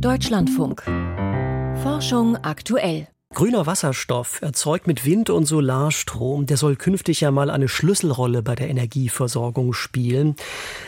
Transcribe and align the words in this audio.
Deutschlandfunk. 0.00 0.82
Forschung 1.82 2.36
aktuell. 2.42 3.08
Grüner 3.34 3.66
Wasserstoff, 3.66 4.40
erzeugt 4.40 4.86
mit 4.86 5.04
Wind- 5.04 5.30
und 5.30 5.46
Solarstrom, 5.46 6.46
der 6.46 6.56
soll 6.56 6.76
künftig 6.76 7.20
ja 7.20 7.30
mal 7.30 7.50
eine 7.50 7.68
Schlüsselrolle 7.68 8.42
bei 8.42 8.54
der 8.54 8.68
Energieversorgung 8.68 9.72
spielen. 9.72 10.36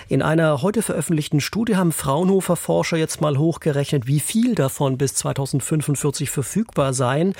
In 0.08 0.22
einer 0.22 0.62
heute 0.62 0.82
veröffentlichten 0.82 1.40
Studie 1.40 1.76
haben 1.76 1.92
Fraunhofer 1.92 2.56
Forscher 2.56 2.96
jetzt 2.96 3.20
mal 3.20 3.38
hochgerechnet, 3.38 4.06
wie 4.06 4.20
viel 4.20 4.54
davon 4.54 4.98
bis 4.98 5.14
2045 5.14 6.30
verfügbar 6.30 6.94
sein 6.94 7.34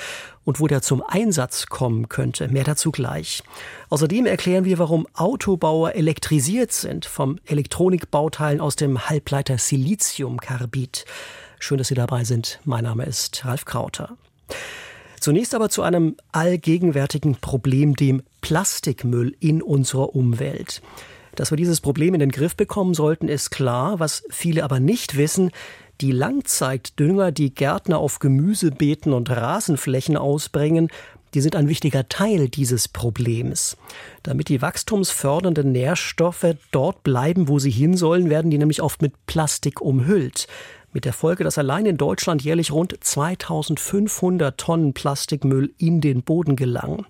und 0.45 0.59
wo 0.59 0.67
der 0.67 0.81
zum 0.81 1.01
Einsatz 1.07 1.67
kommen 1.67 2.09
könnte. 2.09 2.47
Mehr 2.49 2.63
dazu 2.63 2.91
gleich. 2.91 3.41
Außerdem 3.89 4.25
erklären 4.25 4.65
wir, 4.65 4.79
warum 4.79 5.07
Autobauer 5.13 5.95
elektrisiert 5.95 6.71
sind 6.71 7.05
vom 7.05 7.39
Elektronikbauteilen 7.45 8.59
aus 8.59 8.75
dem 8.75 9.09
Halbleiter 9.09 9.57
Siliziumkarbid. 9.57 11.05
Schön, 11.61 11.77
dass 11.77 11.89
Sie 11.89 11.95
dabei 11.95 12.23
sind. 12.23 12.59
Mein 12.63 12.85
Name 12.85 13.03
ist 13.03 13.43
Ralf 13.45 13.65
Krauter. 13.65 14.17
Zunächst 15.19 15.53
aber 15.53 15.69
zu 15.69 15.81
einem 15.81 16.15
allgegenwärtigen 16.31 17.35
Problem, 17.35 17.97
dem 17.97 18.23
Plastikmüll 18.39 19.35
in 19.41 19.61
unserer 19.61 20.15
Umwelt. 20.15 20.81
Dass 21.35 21.51
wir 21.51 21.57
dieses 21.57 21.81
Problem 21.81 22.13
in 22.13 22.21
den 22.21 22.31
Griff 22.31 22.55
bekommen 22.55 22.93
sollten, 22.93 23.27
ist 23.27 23.49
klar. 23.49 23.99
Was 23.99 24.23
viele 24.29 24.63
aber 24.63 24.79
nicht 24.79 25.17
wissen, 25.17 25.51
die 25.99 26.13
Langzeitdünger, 26.13 27.33
die 27.33 27.53
Gärtner 27.53 27.99
auf 27.99 28.19
Gemüsebeeten 28.19 29.11
und 29.11 29.29
Rasenflächen 29.29 30.15
ausbringen, 30.15 30.87
die 31.33 31.41
sind 31.41 31.55
ein 31.55 31.67
wichtiger 31.67 32.07
Teil 32.07 32.49
dieses 32.49 32.87
Problems. 32.87 33.77
Damit 34.23 34.47
die 34.47 34.61
wachstumsfördernden 34.61 35.71
Nährstoffe 35.73 36.55
dort 36.71 37.03
bleiben, 37.03 37.47
wo 37.49 37.59
sie 37.59 37.69
hin 37.69 37.97
sollen, 37.97 38.29
werden 38.29 38.49
die 38.49 38.57
nämlich 38.57 38.81
oft 38.81 39.01
mit 39.01 39.13
Plastik 39.27 39.81
umhüllt. 39.81 40.47
Mit 40.91 41.05
der 41.05 41.13
Folge, 41.13 41.43
dass 41.43 41.59
allein 41.59 41.85
in 41.85 41.97
Deutschland 41.97 42.41
jährlich 42.43 42.71
rund 42.71 42.95
2500 42.99 44.57
Tonnen 44.59 44.93
Plastikmüll 44.93 45.71
in 45.77 46.01
den 46.01 46.23
Boden 46.23 46.55
gelangen. 46.55 47.05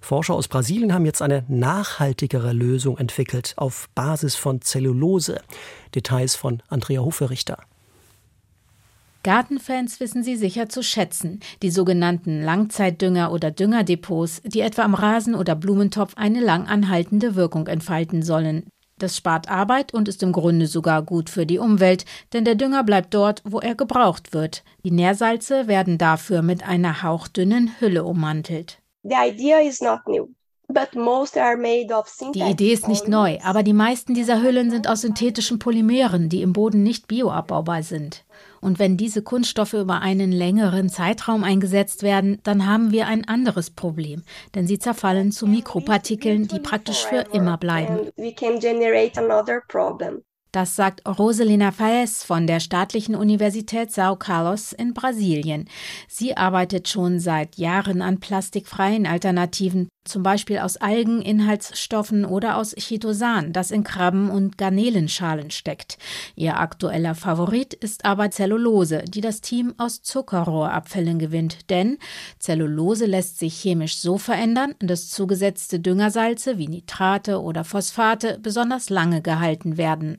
Forscher 0.00 0.34
aus 0.34 0.48
Brasilien 0.48 0.92
haben 0.92 1.06
jetzt 1.06 1.22
eine 1.22 1.44
nachhaltigere 1.48 2.52
Lösung 2.52 2.98
entwickelt 2.98 3.54
auf 3.56 3.88
Basis 3.94 4.36
von 4.36 4.60
Zellulose. 4.60 5.40
Details 5.94 6.36
von 6.36 6.62
Andrea 6.68 7.00
Hoferichter. 7.00 7.58
Gartenfans 9.22 10.00
wissen 10.00 10.22
sie 10.22 10.36
sicher 10.36 10.68
zu 10.68 10.82
schätzen, 10.82 11.40
die 11.62 11.70
sogenannten 11.70 12.42
Langzeitdünger 12.42 13.32
oder 13.32 13.50
Düngerdepots, 13.50 14.42
die 14.44 14.60
etwa 14.60 14.82
am 14.82 14.94
Rasen 14.94 15.34
oder 15.34 15.54
Blumentopf 15.54 16.12
eine 16.16 16.40
lang 16.40 16.66
anhaltende 16.66 17.34
Wirkung 17.34 17.66
entfalten 17.66 18.22
sollen. 18.22 18.64
Das 18.98 19.16
spart 19.16 19.50
Arbeit 19.50 19.92
und 19.92 20.08
ist 20.08 20.22
im 20.22 20.32
Grunde 20.32 20.66
sogar 20.66 21.02
gut 21.02 21.28
für 21.28 21.46
die 21.46 21.58
Umwelt, 21.58 22.04
denn 22.32 22.44
der 22.44 22.54
Dünger 22.54 22.84
bleibt 22.84 23.12
dort, 23.12 23.42
wo 23.44 23.58
er 23.58 23.74
gebraucht 23.74 24.32
wird. 24.32 24.62
Die 24.84 24.92
Nährsalze 24.92 25.66
werden 25.66 25.98
dafür 25.98 26.42
mit 26.42 26.66
einer 26.66 27.02
hauchdünnen 27.02 27.72
Hülle 27.80 28.04
ummantelt. 28.04 28.80
The 29.02 29.16
idea 29.16 29.58
is 29.58 29.80
not 29.80 30.00
new. 30.06 30.28
Die 32.34 32.40
Idee 32.40 32.72
ist 32.72 32.88
nicht 32.88 33.08
neu, 33.08 33.38
aber 33.42 33.62
die 33.62 33.72
meisten 33.72 34.14
dieser 34.14 34.42
Hüllen 34.42 34.70
sind 34.70 34.88
aus 34.88 35.02
synthetischen 35.02 35.58
Polymeren, 35.58 36.28
die 36.28 36.42
im 36.42 36.52
Boden 36.52 36.82
nicht 36.82 37.08
bioabbaubar 37.08 37.82
sind. 37.82 38.24
Und 38.60 38.78
wenn 38.78 38.96
diese 38.96 39.22
Kunststoffe 39.22 39.74
über 39.74 40.00
einen 40.00 40.32
längeren 40.32 40.88
Zeitraum 40.88 41.44
eingesetzt 41.44 42.02
werden, 42.02 42.40
dann 42.44 42.66
haben 42.66 42.92
wir 42.92 43.06
ein 43.06 43.28
anderes 43.28 43.70
Problem, 43.70 44.22
denn 44.54 44.66
sie 44.66 44.78
zerfallen 44.78 45.32
zu 45.32 45.46
Mikropartikeln, 45.46 46.48
die 46.48 46.60
praktisch 46.60 47.04
für 47.04 47.26
immer 47.32 47.58
bleiben. 47.58 48.10
Das 50.54 50.76
sagt 50.76 51.02
Roselina 51.04 51.72
Faes 51.72 52.22
von 52.22 52.46
der 52.46 52.60
Staatlichen 52.60 53.16
Universität 53.16 53.90
São 53.90 54.14
Carlos 54.16 54.72
in 54.72 54.94
Brasilien. 54.94 55.64
Sie 56.06 56.36
arbeitet 56.36 56.88
schon 56.88 57.18
seit 57.18 57.56
Jahren 57.56 58.00
an 58.00 58.20
plastikfreien 58.20 59.04
Alternativen, 59.04 59.88
zum 60.04 60.22
Beispiel 60.22 60.58
aus 60.58 60.76
Algeninhaltsstoffen 60.76 62.24
oder 62.24 62.56
aus 62.56 62.72
Chitosan, 62.76 63.52
das 63.52 63.72
in 63.72 63.82
Krabben- 63.82 64.30
und 64.30 64.56
Garnelenschalen 64.56 65.50
steckt. 65.50 65.98
Ihr 66.36 66.56
aktueller 66.56 67.16
Favorit 67.16 67.74
ist 67.74 68.04
aber 68.04 68.30
Zellulose, 68.30 69.02
die 69.08 69.22
das 69.22 69.40
Team 69.40 69.74
aus 69.76 70.02
Zuckerrohrabfällen 70.02 71.18
gewinnt. 71.18 71.68
Denn 71.68 71.98
Zellulose 72.38 73.06
lässt 73.06 73.40
sich 73.40 73.60
chemisch 73.60 73.96
so 73.96 74.18
verändern, 74.18 74.76
dass 74.78 75.10
zugesetzte 75.10 75.80
Düngersalze 75.80 76.58
wie 76.58 76.68
Nitrate 76.68 77.42
oder 77.42 77.64
Phosphate 77.64 78.38
besonders 78.40 78.88
lange 78.88 79.20
gehalten 79.20 79.78
werden. 79.78 80.18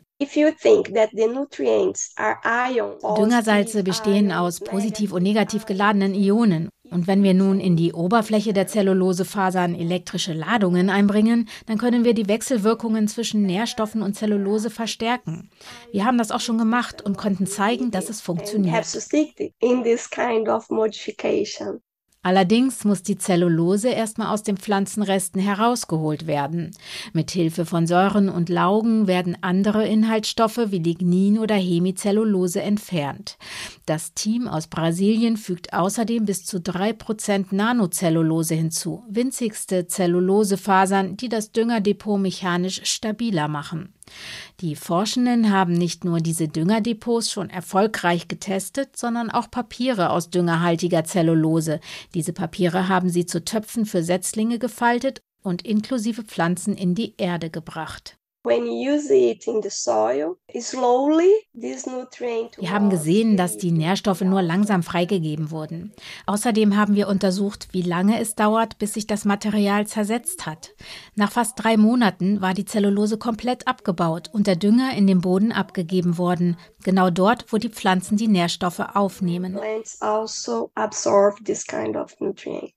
Düngersalze 3.18 3.84
bestehen 3.84 4.32
aus 4.32 4.62
positiv 4.62 5.12
und 5.12 5.24
negativ 5.24 5.66
geladenen 5.66 6.14
Ionen. 6.14 6.70
Und 6.90 7.08
wenn 7.08 7.24
wir 7.24 7.34
nun 7.34 7.60
in 7.60 7.76
die 7.76 7.92
Oberfläche 7.92 8.54
der 8.54 8.68
Zellulosefasern 8.68 9.76
elektrische 9.76 10.32
Ladungen 10.34 10.90
einbringen, 10.90 11.50
dann 11.66 11.78
können 11.78 12.06
wir 12.06 12.14
die 12.14 12.30
Wechselwirkungen 12.30 13.08
zwischen 13.10 13.42
Nährstoffen 13.42 14.02
und 14.02 14.14
Zellulose 14.14 14.70
verstärken. 14.70 15.50
Wir 15.92 16.06
haben 16.06 16.18
das 16.18 16.32
auch 16.32 16.40
schon 16.40 16.58
gemacht 16.58 17.02
und 17.02 17.18
konnten 17.18 17.46
zeigen, 17.48 17.92
dass 17.92 18.10
es 18.10 18.22
funktioniert. 18.22 18.74
Allerdings 22.26 22.86
muss 22.86 23.04
die 23.04 23.20
Zellulose 23.20 23.90
erstmal 23.90 24.34
aus 24.34 24.42
den 24.42 24.58
Pflanzenresten 24.58 25.40
herausgeholt 25.40 26.26
werden. 26.26 26.72
Mit 27.14 27.30
Hilfe 27.30 27.68
von 27.68 27.86
Säuren 27.86 28.30
und 28.30 28.50
Laugen 28.50 29.06
werden 29.06 29.38
andere 29.42 29.88
Inhaltsstoffe 29.88 30.72
wie 30.72 30.80
Lignin 30.80 31.38
oder 31.38 31.54
Hemicellulose 31.54 32.64
entfernt. 32.64 33.38
Das 33.86 34.16
Team 34.16 34.48
aus 34.48 34.66
Brasilien 34.66 35.38
fügt 35.38 35.74
außerdem 35.74 36.26
bis 36.26 36.46
zu 36.46 36.60
drei 36.60 36.94
Prozent 36.94 37.54
Nanocellulose 37.54 38.56
hinzu, 38.56 39.04
winzigste 39.08 39.86
Zellulosefasern, 39.86 41.18
die 41.18 41.30
das 41.30 41.52
Düngerdepot 41.52 42.20
mechanisch 42.20 42.82
stabiler 42.86 43.48
machen. 43.48 43.94
Die 44.62 44.76
Forschenden 44.76 45.52
haben 45.52 45.74
nicht 45.74 46.06
nur 46.06 46.20
diese 46.20 46.48
Düngerdepots 46.48 47.32
schon 47.32 47.50
erfolgreich 47.50 48.28
getestet, 48.28 48.98
sondern 48.98 49.30
auch 49.30 49.50
Papiere 49.50 50.12
aus 50.12 50.30
düngerhaltiger 50.30 51.04
Zellulose. 51.04 51.80
Diese 52.14 52.34
Papiere 52.34 52.88
haben 52.88 53.10
sie 53.10 53.26
zu 53.26 53.44
Töpfen 53.44 53.86
für 53.86 54.04
Setzlinge 54.04 54.60
gefaltet 54.60 55.22
und 55.42 55.64
inklusive 55.64 56.24
Pflanzen 56.24 56.76
in 56.76 56.96
die 56.96 57.16
Erde 57.18 57.50
gebracht. 57.50 58.18
Wir 62.58 62.72
haben 62.72 62.90
gesehen, 62.90 63.38
dass 63.38 63.58
die 63.58 63.72
Nährstoffe 63.72 64.22
nur 64.22 64.42
langsam 64.42 64.84
freigegeben 64.84 65.52
wurden. 65.52 65.94
Außerdem 66.28 66.76
haben 66.78 66.96
wir 66.96 67.08
untersucht, 67.08 67.68
wie 67.72 67.82
lange 67.82 68.20
es 68.20 68.36
dauert, 68.36 68.78
bis 68.78 68.94
sich 68.94 69.08
das 69.08 69.26
Material 69.26 69.88
zersetzt 69.88 70.46
hat. 70.46 70.76
Nach 71.16 71.32
fast 71.32 71.54
drei 71.58 71.76
Monaten 71.76 72.42
war 72.42 72.54
die 72.54 72.66
Zellulose 72.66 73.18
komplett 73.18 73.68
abgebaut 73.68 74.30
und 74.32 74.48
der 74.48 74.56
Dünger 74.56 74.96
in 74.96 75.08
den 75.08 75.22
Boden 75.22 75.52
abgegeben 75.52 76.18
worden, 76.18 76.58
genau 76.84 77.10
dort, 77.10 77.52
wo 77.52 77.58
die 77.58 77.70
Pflanzen 77.70 78.16
die 78.18 78.28
Nährstoffe 78.28 78.80
aufnehmen. 78.80 79.54
Plants 79.54 80.02
also 80.02 80.72
absorb 80.76 81.44
this 81.44 81.66
kind 81.66 81.96
of 81.96 82.20
nutrient. 82.20 82.72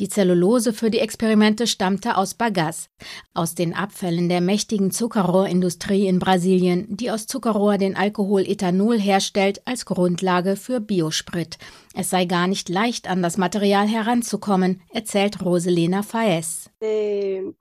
Die 0.00 0.08
Zellulose 0.08 0.72
für 0.72 0.90
die 0.90 0.98
Experimente 0.98 1.66
stammte 1.66 2.16
aus 2.16 2.32
Bagasse, 2.32 2.88
aus 3.34 3.54
den 3.54 3.74
Abfällen 3.74 4.30
der 4.30 4.40
mächtigen 4.40 4.90
Zuckerrohrindustrie 4.92 6.06
in 6.06 6.18
Brasilien, 6.18 6.86
die 6.88 7.10
aus 7.10 7.26
Zuckerrohr 7.26 7.76
den 7.76 7.96
Alkohol 7.96 8.48
Ethanol 8.48 8.98
herstellt 8.98 9.60
als 9.66 9.84
Grundlage 9.84 10.56
für 10.56 10.80
Biosprit. 10.80 11.58
Es 11.92 12.08
sei 12.08 12.24
gar 12.24 12.46
nicht 12.46 12.68
leicht, 12.68 13.10
an 13.10 13.20
das 13.20 13.36
Material 13.36 13.88
heranzukommen, 13.88 14.80
erzählt 14.90 15.44
Roselena 15.44 16.02
Faes. 16.02 16.70
Die 16.80 17.54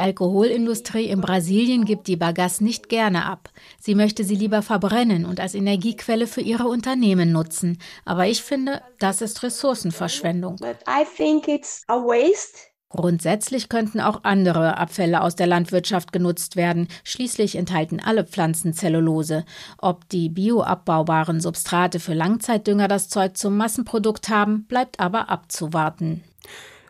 Alkoholindustrie 0.00 1.06
in 1.06 1.20
Brasilien 1.20 1.84
gibt 1.84 2.06
die 2.08 2.16
Bagasse 2.16 2.64
nicht 2.64 2.88
gerne 2.88 3.24
ab. 3.24 3.50
Sie 3.80 3.94
möchte 3.94 4.24
sie 4.24 4.34
lieber 4.34 4.62
verbrennen 4.62 5.24
und 5.24 5.38
als 5.38 5.54
Energiequelle 5.54 6.26
für 6.26 6.42
ihre 6.42 6.66
Unternehmen 6.66 7.32
nutzen. 7.32 7.78
Aber 8.04 8.26
ich 8.26 8.42
finde, 8.42 8.82
das 8.98 9.21
ist 9.22 9.42
Ressourcenverschwendung. 9.42 10.56
But 10.56 10.78
I 10.86 11.04
think 11.16 11.48
it's 11.48 11.82
a 11.88 11.94
waste 11.94 12.72
Grundsätzlich 12.94 13.70
könnten 13.70 14.00
auch 14.00 14.22
andere 14.22 14.76
Abfälle 14.76 15.22
aus 15.22 15.34
der 15.34 15.46
Landwirtschaft 15.46 16.12
genutzt 16.12 16.56
werden. 16.56 16.88
Schließlich 17.04 17.56
enthalten 17.56 18.00
alle 18.00 18.24
Pflanzen 18.24 18.74
Zellulose. 18.74 19.46
Ob 19.78 20.06
die 20.10 20.28
bioabbaubaren 20.28 21.40
Substrate 21.40 22.00
für 22.00 22.12
Langzeitdünger 22.12 22.88
das 22.88 23.08
Zeug 23.08 23.38
zum 23.38 23.56
Massenprodukt 23.56 24.28
haben, 24.28 24.66
bleibt 24.66 25.00
aber 25.00 25.30
abzuwarten. 25.30 26.22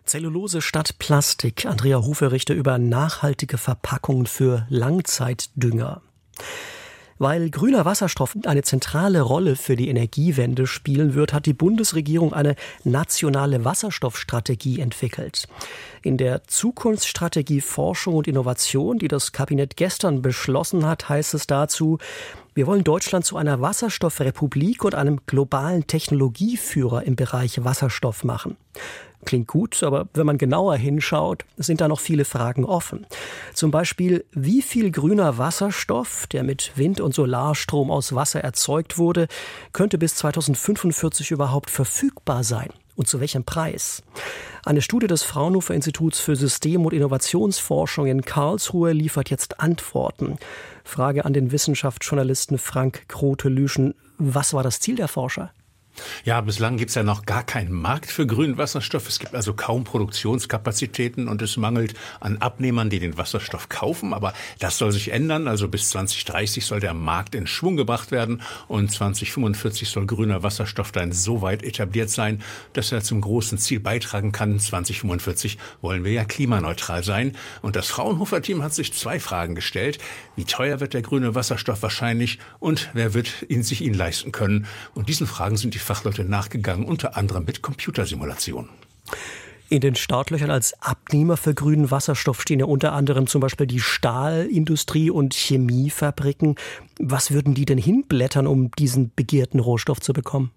Zellulose 0.04 0.60
statt 0.60 0.98
Plastik. 0.98 1.66
Andrea 1.66 2.04
Huferichter 2.04 2.54
über 2.54 2.78
nachhaltige 2.78 3.56
Verpackungen 3.56 4.26
für 4.26 4.66
Langzeitdünger. 4.70 6.02
Weil 7.22 7.50
grüner 7.50 7.84
Wasserstoff 7.84 8.36
eine 8.46 8.62
zentrale 8.62 9.20
Rolle 9.20 9.54
für 9.54 9.76
die 9.76 9.88
Energiewende 9.88 10.66
spielen 10.66 11.14
wird, 11.14 11.32
hat 11.32 11.46
die 11.46 11.52
Bundesregierung 11.52 12.32
eine 12.32 12.56
nationale 12.82 13.64
Wasserstoffstrategie 13.64 14.80
entwickelt. 14.80 15.46
In 16.02 16.16
der 16.16 16.42
Zukunftsstrategie 16.48 17.60
Forschung 17.60 18.16
und 18.16 18.26
Innovation, 18.26 18.98
die 18.98 19.06
das 19.06 19.30
Kabinett 19.30 19.76
gestern 19.76 20.20
beschlossen 20.20 20.84
hat, 20.84 21.08
heißt 21.08 21.34
es 21.34 21.46
dazu, 21.46 21.98
Wir 22.56 22.66
wollen 22.66 22.82
Deutschland 22.82 23.24
zu 23.24 23.36
einer 23.36 23.60
Wasserstoffrepublik 23.60 24.84
und 24.84 24.96
einem 24.96 25.20
globalen 25.24 25.86
Technologieführer 25.86 27.04
im 27.04 27.14
Bereich 27.14 27.64
Wasserstoff 27.64 28.24
machen. 28.24 28.56
Klingt 29.24 29.46
gut, 29.46 29.82
aber 29.82 30.08
wenn 30.14 30.26
man 30.26 30.36
genauer 30.36 30.76
hinschaut, 30.76 31.44
sind 31.56 31.80
da 31.80 31.88
noch 31.88 32.00
viele 32.00 32.24
Fragen 32.24 32.64
offen. 32.64 33.06
Zum 33.54 33.70
Beispiel, 33.70 34.24
wie 34.32 34.62
viel 34.62 34.90
grüner 34.90 35.38
Wasserstoff, 35.38 36.26
der 36.26 36.42
mit 36.42 36.72
Wind- 36.74 37.00
und 37.00 37.14
Solarstrom 37.14 37.90
aus 37.90 38.14
Wasser 38.14 38.40
erzeugt 38.40 38.98
wurde, 38.98 39.28
könnte 39.72 39.96
bis 39.98 40.16
2045 40.16 41.30
überhaupt 41.30 41.70
verfügbar 41.70 42.42
sein? 42.42 42.70
Und 42.94 43.08
zu 43.08 43.20
welchem 43.20 43.44
Preis? 43.44 44.02
Eine 44.64 44.82
Studie 44.82 45.06
des 45.06 45.22
Fraunhofer 45.22 45.74
Instituts 45.74 46.20
für 46.20 46.36
System- 46.36 46.84
und 46.84 46.92
Innovationsforschung 46.92 48.06
in 48.06 48.22
Karlsruhe 48.22 48.92
liefert 48.92 49.30
jetzt 49.30 49.60
Antworten. 49.60 50.36
Frage 50.84 51.24
an 51.24 51.32
den 51.32 51.52
Wissenschaftsjournalisten 51.52 52.58
Frank 52.58 53.08
Krote-Lüschen. 53.08 53.94
Was 54.18 54.52
war 54.52 54.62
das 54.62 54.80
Ziel 54.80 54.96
der 54.96 55.08
Forscher? 55.08 55.52
Ja, 56.24 56.40
bislang 56.40 56.76
gibt 56.76 56.90
es 56.90 56.94
ja 56.94 57.02
noch 57.02 57.26
gar 57.26 57.44
keinen 57.44 57.72
Markt 57.72 58.10
für 58.10 58.26
grünen 58.26 58.56
Wasserstoff. 58.56 59.08
Es 59.08 59.18
gibt 59.18 59.34
also 59.34 59.52
kaum 59.52 59.84
Produktionskapazitäten 59.84 61.28
und 61.28 61.42
es 61.42 61.56
mangelt 61.56 61.94
an 62.20 62.38
Abnehmern, 62.38 62.90
die 62.90 62.98
den 62.98 63.18
Wasserstoff 63.18 63.68
kaufen. 63.68 64.14
Aber 64.14 64.32
das 64.58 64.78
soll 64.78 64.92
sich 64.92 65.12
ändern. 65.12 65.48
Also 65.48 65.68
bis 65.68 65.90
2030 65.90 66.64
soll 66.64 66.80
der 66.80 66.94
Markt 66.94 67.34
in 67.34 67.46
Schwung 67.46 67.76
gebracht 67.76 68.10
werden 68.10 68.42
und 68.68 68.90
2045 68.90 69.88
soll 69.88 70.06
grüner 70.06 70.42
Wasserstoff 70.42 70.92
dann 70.92 71.12
so 71.12 71.42
weit 71.42 71.62
etabliert 71.62 72.08
sein, 72.08 72.42
dass 72.72 72.92
er 72.92 73.02
zum 73.02 73.20
großen 73.20 73.58
Ziel 73.58 73.80
beitragen 73.80 74.32
kann. 74.32 74.58
2045 74.58 75.58
wollen 75.82 76.04
wir 76.04 76.12
ja 76.12 76.24
klimaneutral 76.24 77.04
sein. 77.04 77.36
Und 77.60 77.76
das 77.76 77.88
Fraunhofer-Team 77.88 78.62
hat 78.62 78.72
sich 78.72 78.94
zwei 78.94 79.20
Fragen 79.20 79.54
gestellt. 79.54 79.98
Wie 80.36 80.44
teuer 80.44 80.80
wird 80.80 80.94
der 80.94 81.02
grüne 81.02 81.34
Wasserstoff 81.34 81.82
wahrscheinlich 81.82 82.38
und 82.60 82.90
wer 82.94 83.12
wird 83.12 83.44
ihn 83.48 83.62
sich 83.62 83.82
ihn 83.82 83.94
leisten 83.94 84.32
können? 84.32 84.66
Und 84.94 85.08
diesen 85.08 85.26
Fragen 85.26 85.56
sind 85.56 85.74
die 85.74 85.81
Fachleute 85.82 86.24
nachgegangen, 86.24 86.84
unter 86.84 87.16
anderem 87.16 87.44
mit 87.44 87.62
Computersimulationen. 87.62 88.70
In 89.68 89.80
den 89.80 89.94
Startlöchern 89.94 90.50
als 90.50 90.74
Abnehmer 90.82 91.38
für 91.38 91.54
grünen 91.54 91.90
Wasserstoff 91.90 92.42
stehen 92.42 92.60
ja 92.60 92.66
unter 92.66 92.92
anderem 92.92 93.26
zum 93.26 93.40
Beispiel 93.40 93.66
die 93.66 93.80
Stahlindustrie 93.80 95.10
und 95.10 95.32
Chemiefabriken. 95.32 96.56
Was 96.98 97.30
würden 97.30 97.54
die 97.54 97.64
denn 97.64 97.78
hinblättern, 97.78 98.46
um 98.46 98.70
diesen 98.72 99.12
begehrten 99.16 99.60
Rohstoff 99.60 99.98
zu 100.00 100.12
bekommen? 100.12 100.50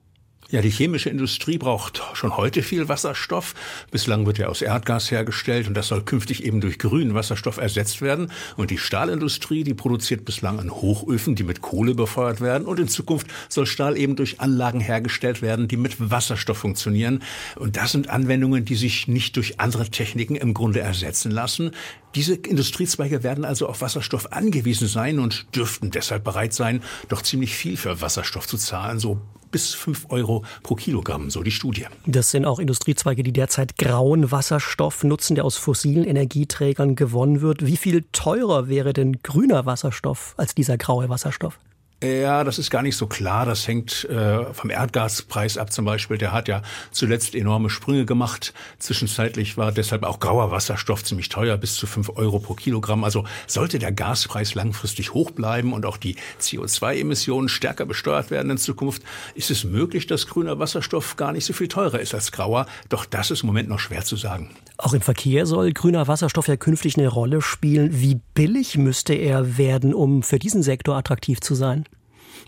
Ja, 0.55 0.61
die 0.61 0.69
chemische 0.69 1.09
Industrie 1.09 1.57
braucht 1.57 2.01
schon 2.13 2.37
heute 2.37 2.63
viel 2.63 2.87
Wasserstoff. 2.87 3.55
Bislang 3.91 4.25
wird 4.25 4.39
er 4.39 4.49
aus 4.49 4.61
Erdgas 4.61 5.11
hergestellt 5.11 5.67
und 5.67 5.73
das 5.73 5.89
soll 5.89 6.01
künftig 6.01 6.45
eben 6.45 6.61
durch 6.61 6.79
grünen 6.79 7.13
Wasserstoff 7.13 7.57
ersetzt 7.57 8.01
werden. 8.01 8.31
Und 8.55 8.71
die 8.71 8.77
Stahlindustrie, 8.77 9.65
die 9.65 9.73
produziert 9.73 10.23
bislang 10.23 10.61
an 10.61 10.71
Hochöfen, 10.71 11.35
die 11.35 11.43
mit 11.43 11.59
Kohle 11.59 11.93
befeuert 11.93 12.39
werden. 12.39 12.67
Und 12.67 12.79
in 12.79 12.87
Zukunft 12.87 13.27
soll 13.49 13.65
Stahl 13.65 13.97
eben 13.97 14.15
durch 14.15 14.39
Anlagen 14.39 14.79
hergestellt 14.79 15.41
werden, 15.41 15.67
die 15.67 15.75
mit 15.75 15.97
Wasserstoff 15.99 16.59
funktionieren. 16.59 17.21
Und 17.57 17.75
das 17.75 17.91
sind 17.91 18.09
Anwendungen, 18.09 18.63
die 18.63 18.75
sich 18.75 19.09
nicht 19.09 19.35
durch 19.35 19.59
andere 19.59 19.89
Techniken 19.89 20.35
im 20.35 20.53
Grunde 20.53 20.79
ersetzen 20.79 21.31
lassen. 21.31 21.71
Diese 22.15 22.35
Industriezweige 22.35 23.23
werden 23.23 23.43
also 23.43 23.67
auf 23.67 23.81
Wasserstoff 23.81 24.31
angewiesen 24.31 24.87
sein 24.87 25.19
und 25.19 25.53
dürften 25.53 25.91
deshalb 25.91 26.23
bereit 26.23 26.53
sein, 26.53 26.81
doch 27.09 27.21
ziemlich 27.21 27.53
viel 27.53 27.75
für 27.75 27.99
Wasserstoff 27.99 28.47
zu 28.47 28.57
zahlen, 28.57 28.99
so 28.99 29.19
bis 29.51 29.73
5 29.73 30.07
Euro 30.09 30.43
pro 30.63 30.75
Kilogramm, 30.75 31.29
so 31.29 31.43
die 31.43 31.51
Studie. 31.51 31.85
Das 32.05 32.31
sind 32.31 32.45
auch 32.45 32.59
Industriezweige, 32.59 33.23
die 33.23 33.33
derzeit 33.33 33.77
grauen 33.77 34.31
Wasserstoff 34.31 35.03
nutzen, 35.03 35.35
der 35.35 35.45
aus 35.45 35.57
fossilen 35.57 36.03
Energieträgern 36.03 36.95
gewonnen 36.95 37.41
wird. 37.41 37.65
Wie 37.65 37.77
viel 37.77 38.05
teurer 38.11 38.67
wäre 38.67 38.93
denn 38.93 39.21
grüner 39.23 39.65
Wasserstoff 39.65 40.33
als 40.37 40.55
dieser 40.55 40.77
graue 40.77 41.09
Wasserstoff? 41.09 41.59
Ja, 42.05 42.43
das 42.43 42.59
ist 42.59 42.69
gar 42.69 42.83
nicht 42.83 42.95
so 42.95 43.07
klar. 43.07 43.45
Das 43.45 43.67
hängt 43.67 44.05
äh, 44.05 44.53
vom 44.53 44.69
Erdgaspreis 44.69 45.57
ab 45.57 45.73
zum 45.73 45.85
Beispiel. 45.85 46.17
Der 46.17 46.31
hat 46.31 46.47
ja 46.47 46.61
zuletzt 46.91 47.33
enorme 47.33 47.69
Sprünge 47.71 48.05
gemacht. 48.05 48.53
Zwischenzeitlich 48.77 49.57
war 49.57 49.71
deshalb 49.71 50.03
auch 50.03 50.19
grauer 50.19 50.51
Wasserstoff 50.51 51.03
ziemlich 51.03 51.29
teuer, 51.29 51.57
bis 51.57 51.75
zu 51.75 51.87
fünf 51.87 52.09
Euro 52.09 52.39
pro 52.39 52.53
Kilogramm. 52.53 53.03
Also 53.03 53.25
sollte 53.47 53.79
der 53.79 53.91
Gaspreis 53.91 54.53
langfristig 54.53 55.13
hoch 55.13 55.31
bleiben 55.31 55.73
und 55.73 55.85
auch 55.85 55.97
die 55.97 56.15
CO2-Emissionen 56.39 57.49
stärker 57.49 57.85
besteuert 57.85 58.29
werden 58.29 58.51
in 58.51 58.57
Zukunft, 58.57 59.01
ist 59.33 59.49
es 59.49 59.63
möglich, 59.63 60.05
dass 60.05 60.27
grüner 60.27 60.59
Wasserstoff 60.59 61.15
gar 61.15 61.31
nicht 61.31 61.45
so 61.45 61.53
viel 61.53 61.67
teurer 61.67 61.99
ist 61.99 62.13
als 62.13 62.31
grauer. 62.31 62.67
Doch 62.89 63.05
das 63.05 63.31
ist 63.31 63.41
im 63.41 63.47
Moment 63.47 63.67
noch 63.69 63.79
schwer 63.79 64.03
zu 64.03 64.15
sagen. 64.15 64.51
Auch 64.77 64.93
im 64.93 65.01
Verkehr 65.01 65.45
soll 65.45 65.71
grüner 65.71 66.07
Wasserstoff 66.07 66.47
ja 66.47 66.57
künftig 66.57 66.97
eine 66.97 67.07
Rolle 67.07 67.41
spielen. 67.41 67.89
Wie 68.01 68.19
billig 68.33 68.77
müsste 68.77 69.13
er 69.13 69.57
werden, 69.57 69.93
um 69.93 70.21
für 70.21 70.37
diesen 70.37 70.61
Sektor 70.61 70.97
attraktiv 70.97 71.39
zu 71.39 71.55
sein? 71.55 71.85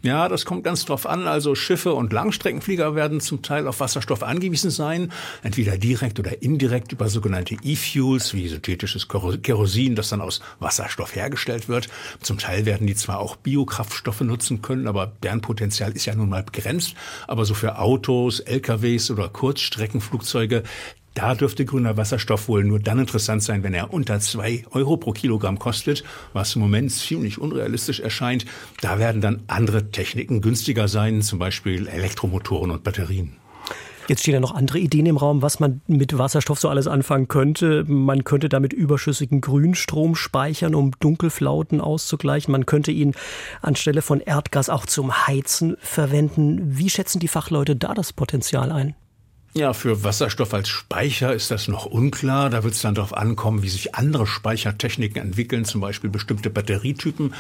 Ja, 0.04 0.30
das 0.30 0.46
kommt 0.46 0.64
ganz 0.64 0.86
drauf 0.86 1.08
an. 1.08 1.28
Also 1.28 1.56
Schiffe 1.56 1.94
und 1.94 2.14
Langstreckenflieger 2.14 2.96
werden 2.96 3.20
zum 3.20 3.42
Teil 3.42 3.68
auf 3.68 3.80
Wasserstoff 3.80 4.22
angewiesen 4.24 4.70
sein, 4.70 5.12
entweder 5.42 5.78
direkt 5.78 6.20
oder 6.20 6.42
indirekt 6.44 6.92
über 6.92 7.10
sogenannte 7.10 7.58
E-Fuels 7.64 8.34
wie 8.34 8.48
synthetisches 8.48 9.08
Kerosin, 9.08 9.96
das 9.96 10.10
dann 10.10 10.22
aus 10.22 10.42
Wasserstoff 10.60 11.16
hergestellt 11.16 11.68
wird. 11.68 11.88
Zum 12.22 12.38
Teil 12.38 12.66
werden 12.66 12.86
die 12.86 12.96
zwar 12.96 13.20
auch 13.20 13.36
Biokraftstoffe 13.38 14.22
nutzen 14.22 14.62
können, 14.62 14.88
aber 14.88 15.14
deren 15.24 15.42
Potenzial 15.42 15.92
ist 15.94 16.06
ja 16.06 16.16
nun 16.16 16.30
mal 16.30 16.44
begrenzt. 16.44 16.94
Aber 17.28 17.46
so 17.46 17.54
für 17.54 17.80
Autos, 17.80 18.40
LKWs 18.40 19.10
oder 19.10 19.30
Kurzstreckenflugzeuge, 19.30 20.64
da 21.18 21.34
dürfte 21.34 21.66
grüner 21.66 21.98
Wasserstoff 21.98 22.48
wohl 22.48 22.64
nur 22.64 22.80
dann 22.80 23.00
interessant 23.00 23.42
sein, 23.42 23.64
wenn 23.64 23.74
er 23.74 23.92
unter 23.92 24.20
zwei 24.20 24.64
Euro 24.72 24.98
pro 24.98 25.14
Kilogramm 25.14 25.58
kostet, 25.58 26.04
was 26.34 26.56
im 26.56 26.62
Moment 26.62 26.92
ziemlich 26.92 27.40
unrealistisch 27.40 28.00
erscheint. 28.00 28.46
Da 28.82 29.00
werden 29.00 29.20
dann 29.20 29.42
andere 29.48 29.90
Techniken 29.90 30.42
günstiger 30.42 30.88
sein, 30.88 31.24
zum 31.24 31.40
Beispiel 31.40 31.88
Elektromotoren 31.88 32.70
und 32.70 32.84
Batterien. 32.84 33.38
Jetzt 34.08 34.22
stehen 34.22 34.36
ja 34.36 34.40
noch 34.40 34.54
andere 34.54 34.78
Ideen 34.78 35.08
im 35.08 35.18
Raum, 35.18 35.42
was 35.42 35.60
man 35.60 35.82
mit 35.88 36.18
Wasserstoff 36.18 36.60
so 36.60 36.70
alles 36.70 36.88
anfangen 36.88 37.28
könnte. 37.28 37.84
Man 37.88 38.24
könnte 38.24 38.48
damit 38.48 38.72
überschüssigen 38.72 39.42
Grünstrom 39.42 40.16
speichern, 40.16 40.76
um 40.76 40.92
Dunkelflauten 41.00 41.82
auszugleichen. 41.82 42.52
Man 42.52 42.68
könnte 42.68 42.92
ihn 42.92 43.16
anstelle 43.62 44.04
von 44.04 44.22
Erdgas 44.22 44.70
auch 44.70 44.86
zum 44.86 45.28
Heizen 45.28 45.78
verwenden. 45.80 46.78
Wie 46.78 46.90
schätzen 46.90 47.20
die 47.20 47.28
Fachleute 47.28 47.76
da 47.76 47.96
das 47.96 48.14
Potenzial 48.14 48.72
ein? 48.72 48.96
Ja, 49.58 49.74
für 49.74 50.04
Wasserstoff 50.04 50.54
als 50.54 50.70
Speicher 50.70 51.34
ist 51.34 51.50
das 51.50 51.68
noch 51.68 51.88
unklar. 51.88 52.52
Da 52.52 52.64
wird 52.64 52.76
es 52.76 52.82
dann 52.84 52.94
darauf 52.94 53.18
ankommen, 53.18 53.64
wie 53.64 53.70
sich 53.70 53.96
andere 53.96 54.28
Speichertechniken 54.28 55.20
entwickeln, 55.20 55.66
zum 55.66 55.82
Beispiel 55.82 56.12
bestimmte 56.12 56.52
Batterietypen. 56.52 57.34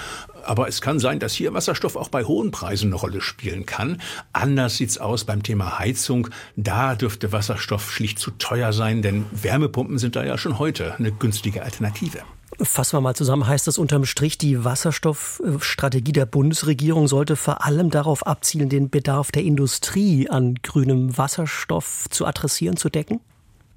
Aber 0.44 0.68
es 0.68 0.82
kann 0.82 1.00
sein, 1.00 1.20
dass 1.20 1.34
hier 1.34 1.54
Wasserstoff 1.54 1.96
auch 1.96 2.10
bei 2.10 2.24
hohen 2.24 2.50
Preisen 2.50 2.88
eine 2.88 2.96
Rolle 2.96 3.22
spielen 3.22 3.68
kann. 3.68 4.02
Anders 4.34 4.78
sieht's 4.78 4.98
aus 4.98 5.26
beim 5.26 5.44
Thema 5.44 5.78
Heizung. 5.78 6.30
Da 6.56 6.96
dürfte 6.96 7.32
Wasserstoff 7.32 7.92
schlicht 7.92 8.18
zu 8.18 8.32
teuer 8.32 8.74
sein, 8.74 9.04
denn 9.04 9.28
Wärmepumpen 9.32 10.00
sind 10.00 10.16
da 10.16 10.24
ja 10.24 10.40
schon 10.40 10.58
heute 10.58 10.96
eine 10.96 11.12
günstige 11.12 11.62
Alternative. 11.62 12.24
Fassen 12.60 12.98
wir 12.98 13.02
mal 13.02 13.16
zusammen, 13.16 13.46
heißt 13.46 13.68
das 13.68 13.78
unterm 13.78 14.06
Strich, 14.06 14.40
die 14.40 14.64
Wasserstoffstrategie 14.64 16.12
der 16.12 16.26
Bundesregierung 16.26 17.08
sollte 17.08 17.36
vor 17.36 17.64
allem 17.64 17.92
darauf 17.92 18.26
abzielen, 18.26 18.68
den 18.70 18.90
Bedarf 18.90 19.32
der 19.32 19.44
Industrie 19.44 20.28
an 20.28 20.56
grünem 20.64 21.16
Wasserstoff 21.18 22.08
zu 22.10 22.26
adressieren, 22.26 22.76
zu 22.76 22.90
decken? 22.90 23.20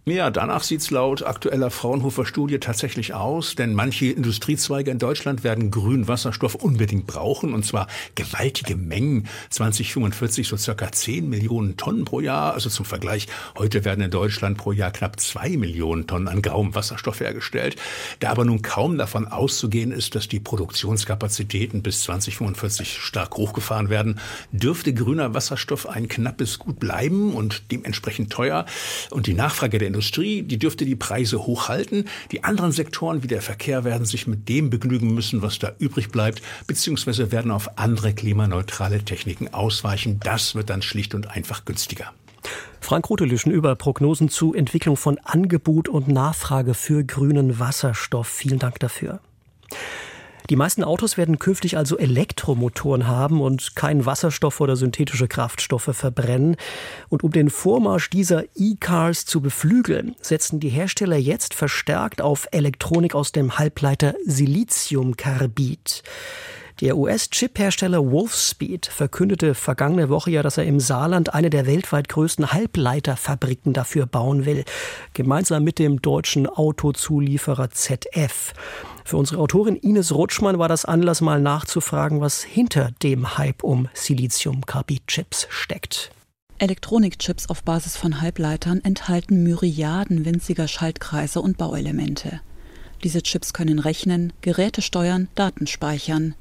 Ja, 0.07 0.30
danach 0.30 0.62
sieht's 0.62 0.90
laut 0.90 1.23
aktueller 1.23 1.71
Fraunhofer-Studie 1.71 2.59
tatsächlich 2.59 3.12
aus, 3.12 3.54
denn 3.54 3.75
manche 3.75 4.07
Industriezweige 4.07 4.90
in 4.90 4.99
Deutschland 4.99 5.45
werden 5.45 5.71
grünen 5.71 6.09
Wasserstoff 6.09 6.54
unbedingt 6.54 7.07
brauchen, 7.07 7.52
und 7.52 7.66
zwar 7.66 7.87
gewaltige 8.14 8.76
Mengen. 8.76 9.28
2045 9.50 10.49
so 10.49 10.57
circa 10.57 10.90
10 10.90 11.28
Millionen 11.28 11.76
Tonnen 11.76 12.07
pro 12.07 12.21
Jahr. 12.21 12.54
Also 12.54 12.71
zum 12.71 12.87
Vergleich, 12.87 13.26
heute 13.59 13.85
werden 13.85 14.02
in 14.02 14.11
Deutschland 14.11 14.57
pro 14.57 14.73
Jahr 14.73 14.90
knapp 14.90 15.21
2 15.21 15.59
Millionen 15.59 16.07
Tonnen 16.07 16.28
an 16.28 16.40
grauem 16.40 16.75
Wasserstoff 16.75 17.21
hergestellt. 17.21 17.76
Da 18.21 18.30
aber 18.30 18.47
nun 18.47 18.62
kaum 18.62 18.97
davon 18.97 19.28
auszugehen 19.28 19.92
ist, 19.92 20.14
dass 20.14 20.28
die 20.28 20.40
Produktionskapazitäten 20.40 21.83
bis 21.83 22.04
2045 22.04 22.97
stark 22.97 23.37
hochgefahren 23.37 23.90
werden, 23.90 24.19
dürfte 24.50 24.95
grüner 24.95 25.35
Wasserstoff 25.35 25.87
ein 25.87 26.09
knappes 26.09 26.59
Gut 26.59 26.80
bleiben 26.80 27.35
und 27.35 27.71
dementsprechend 27.71 28.33
teuer. 28.33 28.64
Und 29.11 29.26
die 29.26 29.35
Nachfrage 29.35 29.76
der 29.76 29.89
Industrie, 29.90 30.42
die 30.42 30.59
dürfte 30.59 30.85
die 30.85 30.97
Preise 30.97 31.47
hochhalten. 31.47 32.04
Die 32.32 32.44
anderen 32.44 32.73
Sektoren 32.73 33.23
wie 33.23 33.26
der 33.26 33.42
Verkehr 33.42 33.85
werden 33.85 34.06
sich 34.06 34.26
mit 34.26 34.49
dem 34.49 34.70
begnügen 34.70 35.12
müssen, 35.12 35.42
was 35.42 35.59
da 35.59 35.73
übrig 35.78 36.11
bleibt, 36.11 36.42
beziehungsweise 36.66 37.32
werden 37.32 37.50
auf 37.50 37.78
andere 37.78 38.14
klimaneutrale 38.14 39.04
Techniken 39.04 39.52
ausweichen. 39.52 40.20
Das 40.23 40.54
wird 40.54 40.70
dann 40.70 40.82
schlicht 40.82 41.14
und 41.14 41.28
einfach 41.28 41.64
günstiger. 41.64 42.12
Frank 42.80 43.11
Rotelüschen 43.11 43.52
über 43.52 43.75
Prognosen 43.76 44.28
zu 44.28 44.54
Entwicklung 44.54 44.97
von 44.97 45.18
Angebot 45.25 45.88
und 45.88 46.09
Nachfrage 46.09 46.75
für 46.75 47.04
grünen 47.04 47.59
Wasserstoff. 47.59 48.28
Vielen 48.28 48.59
Dank 48.59 48.78
dafür. 48.78 49.20
Die 50.50 50.57
meisten 50.57 50.83
Autos 50.83 51.16
werden 51.16 51.38
künftig 51.38 51.76
also 51.76 51.97
Elektromotoren 51.97 53.07
haben 53.07 53.40
und 53.40 53.76
keinen 53.76 54.04
Wasserstoff 54.04 54.61
oder 54.61 54.75
synthetische 54.75 55.28
Kraftstoffe 55.28 55.90
verbrennen. 55.92 56.57
Und 57.09 57.23
um 57.23 57.30
den 57.30 57.50
Vormarsch 57.50 58.11
dieser 58.11 58.42
E-Cars 58.57 59.26
zu 59.26 59.40
beflügeln, 59.40 60.16
setzen 60.21 60.59
die 60.59 60.69
Hersteller 60.69 61.16
jetzt 61.16 61.54
verstärkt 61.54 62.21
auf 62.21 62.49
Elektronik 62.50 63.14
aus 63.14 63.30
dem 63.30 63.59
Halbleiter 63.59 64.14
Siliziumkarbid. 64.26 66.02
Der 66.81 66.97
US-Chip-Hersteller 66.97 68.11
Wolfspeed 68.11 68.87
verkündete 68.87 69.55
vergangene 69.55 70.09
Woche 70.09 70.31
ja, 70.31 70.43
dass 70.43 70.57
er 70.57 70.65
im 70.65 70.81
Saarland 70.81 71.35
eine 71.35 71.51
der 71.51 71.67
weltweit 71.67 72.09
größten 72.09 72.53
Halbleiterfabriken 72.53 73.75
dafür 73.75 74.07
bauen 74.07 74.47
will, 74.47 74.65
gemeinsam 75.13 75.63
mit 75.63 75.79
dem 75.79 76.01
deutschen 76.01 76.47
Autozulieferer 76.47 77.69
ZF. 77.69 78.55
Für 79.05 79.19
unsere 79.19 79.43
Autorin 79.43 79.77
Ines 79.77 80.15
Rutschmann 80.15 80.59
war 80.59 80.69
das 80.69 80.87
Anlass, 80.87 81.21
mal 81.21 81.39
nachzufragen, 81.39 82.23
was 82.23 82.43
hinter 82.43 82.93
dem 83.03 83.37
Hype 83.37 83.63
um 83.63 83.91
Siliziumkarbid-Chips 83.93 85.49
steckt. 85.51 86.13
Elektronikchips 86.57 87.51
auf 87.51 87.63
Basis 87.63 87.99
von 87.99 88.23
Halbleitern 88.23 88.81
enthalten 88.83 89.43
Myriaden 89.43 90.25
winziger 90.25 90.67
Schaltkreise 90.67 91.43
und 91.43 91.59
Bauelemente. 91.59 92.41
Diese 93.05 93.23
Chips 93.23 93.53
können 93.53 93.81
rechnen, 93.81 94.33
Geräte 94.41 94.81
steuern, 94.81 95.29
Daten 95.35 95.67
speichern. 95.67 96.35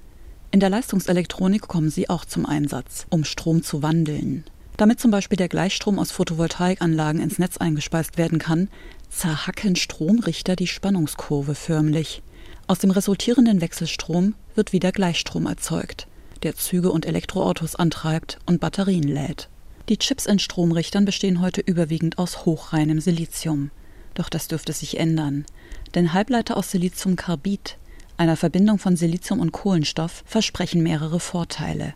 In 0.52 0.60
der 0.60 0.70
Leistungselektronik 0.70 1.68
kommen 1.68 1.92
sie 1.92 2.10
auch 2.10 2.26
zum 2.26 2.46
Einsatz, 2.48 3.06
um 3.10 3.24
Strom 3.24 3.62
zu 3.62 3.84
wandeln. 3.84 4.46
Damit 4.78 5.00
zum 5.00 5.12
Beispiel 5.12 5.38
der 5.38 5.50
Gleichstrom 5.50 6.00
aus 6.00 6.12
Photovoltaikanlagen 6.12 7.22
ins 7.22 7.38
Netz 7.38 7.58
eingespeist 7.58 8.18
werden 8.18 8.40
kann, 8.40 8.68
zerhacken 9.10 9.76
Stromrichter 9.76 10.56
die 10.56 10.68
Spannungskurve 10.68 11.54
förmlich. 11.54 12.24
Aus 12.66 12.80
dem 12.80 12.90
resultierenden 12.90 13.62
Wechselstrom 13.62 14.34
wird 14.56 14.74
wieder 14.74 14.92
Gleichstrom 14.92 15.46
erzeugt, 15.46 16.08
der 16.42 16.56
Züge 16.56 16.92
und 16.92 17.06
Elektroautos 17.06 17.76
antreibt 17.76 18.40
und 18.48 18.60
Batterien 18.60 19.04
lädt. 19.04 19.50
Die 19.88 19.98
Chips 19.98 20.26
in 20.26 20.40
Stromrichtern 20.40 21.06
bestehen 21.06 21.42
heute 21.42 21.62
überwiegend 21.62 22.18
aus 22.18 22.46
hochreinem 22.46 23.02
Silizium. 23.02 23.70
Doch 24.16 24.30
das 24.30 24.48
dürfte 24.48 24.74
sich 24.74 25.00
ändern, 25.00 25.46
denn 25.94 26.14
Halbleiter 26.14 26.58
aus 26.58 26.72
Siliziumkarbid 26.72 27.78
einer 28.20 28.36
Verbindung 28.36 28.80
von 28.80 28.98
Silizium 28.98 29.40
und 29.40 29.54
Kohlenstoff 29.54 30.24
versprechen 30.26 30.84
mehrere 30.84 31.22
Vorteile, 31.22 31.94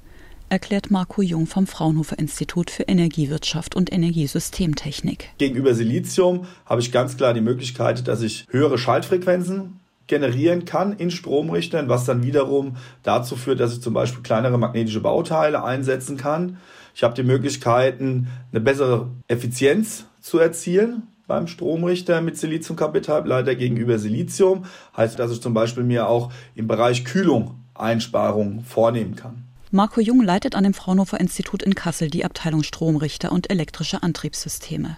erklärt 0.47 0.89
Marco 0.89 1.21
Jung 1.21 1.47
vom 1.47 1.67
Fraunhofer 1.67 2.17
Institut 2.17 2.71
für 2.71 2.83
Energiewirtschaft 2.83 3.75
und 3.75 3.91
Energiesystemtechnik. 3.91 5.31
Gegenüber 5.37 5.73
Silizium 5.73 6.45
habe 6.65 6.79
ich 6.79 6.93
ganz 6.93 7.17
klar 7.17 7.33
die 7.33 7.41
Möglichkeit, 7.41 8.07
dass 8.07 8.21
ich 8.21 8.47
höhere 8.49 8.77
Schaltfrequenzen 8.77 9.81
generieren 10.07 10.63
kann 10.63 10.93
in 10.93 11.11
Stromrichtern, 11.11 11.89
was 11.89 12.05
dann 12.05 12.23
wiederum 12.23 12.77
dazu 13.03 13.35
führt, 13.35 13.59
dass 13.59 13.73
ich 13.73 13.81
zum 13.81 13.93
Beispiel 13.93 14.23
kleinere 14.23 14.57
magnetische 14.57 15.01
Bauteile 15.01 15.63
einsetzen 15.63 16.15
kann. 16.15 16.57
Ich 16.95 17.03
habe 17.03 17.15
die 17.15 17.23
Möglichkeiten, 17.23 18.27
eine 18.51 18.61
bessere 18.61 19.09
Effizienz 19.27 20.05
zu 20.21 20.39
erzielen 20.39 21.03
beim 21.27 21.47
Stromrichter 21.47 22.21
mit 22.21 22.37
Siliziumkarbidhalbleiter 22.37 23.55
gegenüber 23.55 23.99
Silizium. 23.99 24.65
Heißt, 24.95 25.17
dass 25.19 25.31
ich 25.31 25.41
zum 25.41 25.53
Beispiel 25.53 25.83
mir 25.83 26.07
auch 26.07 26.31
im 26.55 26.67
Bereich 26.67 27.05
Kühlung 27.05 27.59
Einsparungen 27.73 28.63
vornehmen 28.63 29.15
kann. 29.15 29.43
Marco 29.71 29.99
Jung 30.01 30.21
leitet 30.21 30.55
an 30.55 30.63
dem 30.63 30.75
Fraunhofer 30.75 31.19
Institut 31.19 31.63
in 31.63 31.73
Kassel 31.73 32.09
die 32.09 32.25
Abteilung 32.25 32.61
Stromrichter 32.61 33.31
und 33.31 33.49
elektrische 33.49 34.03
Antriebssysteme. 34.03 34.97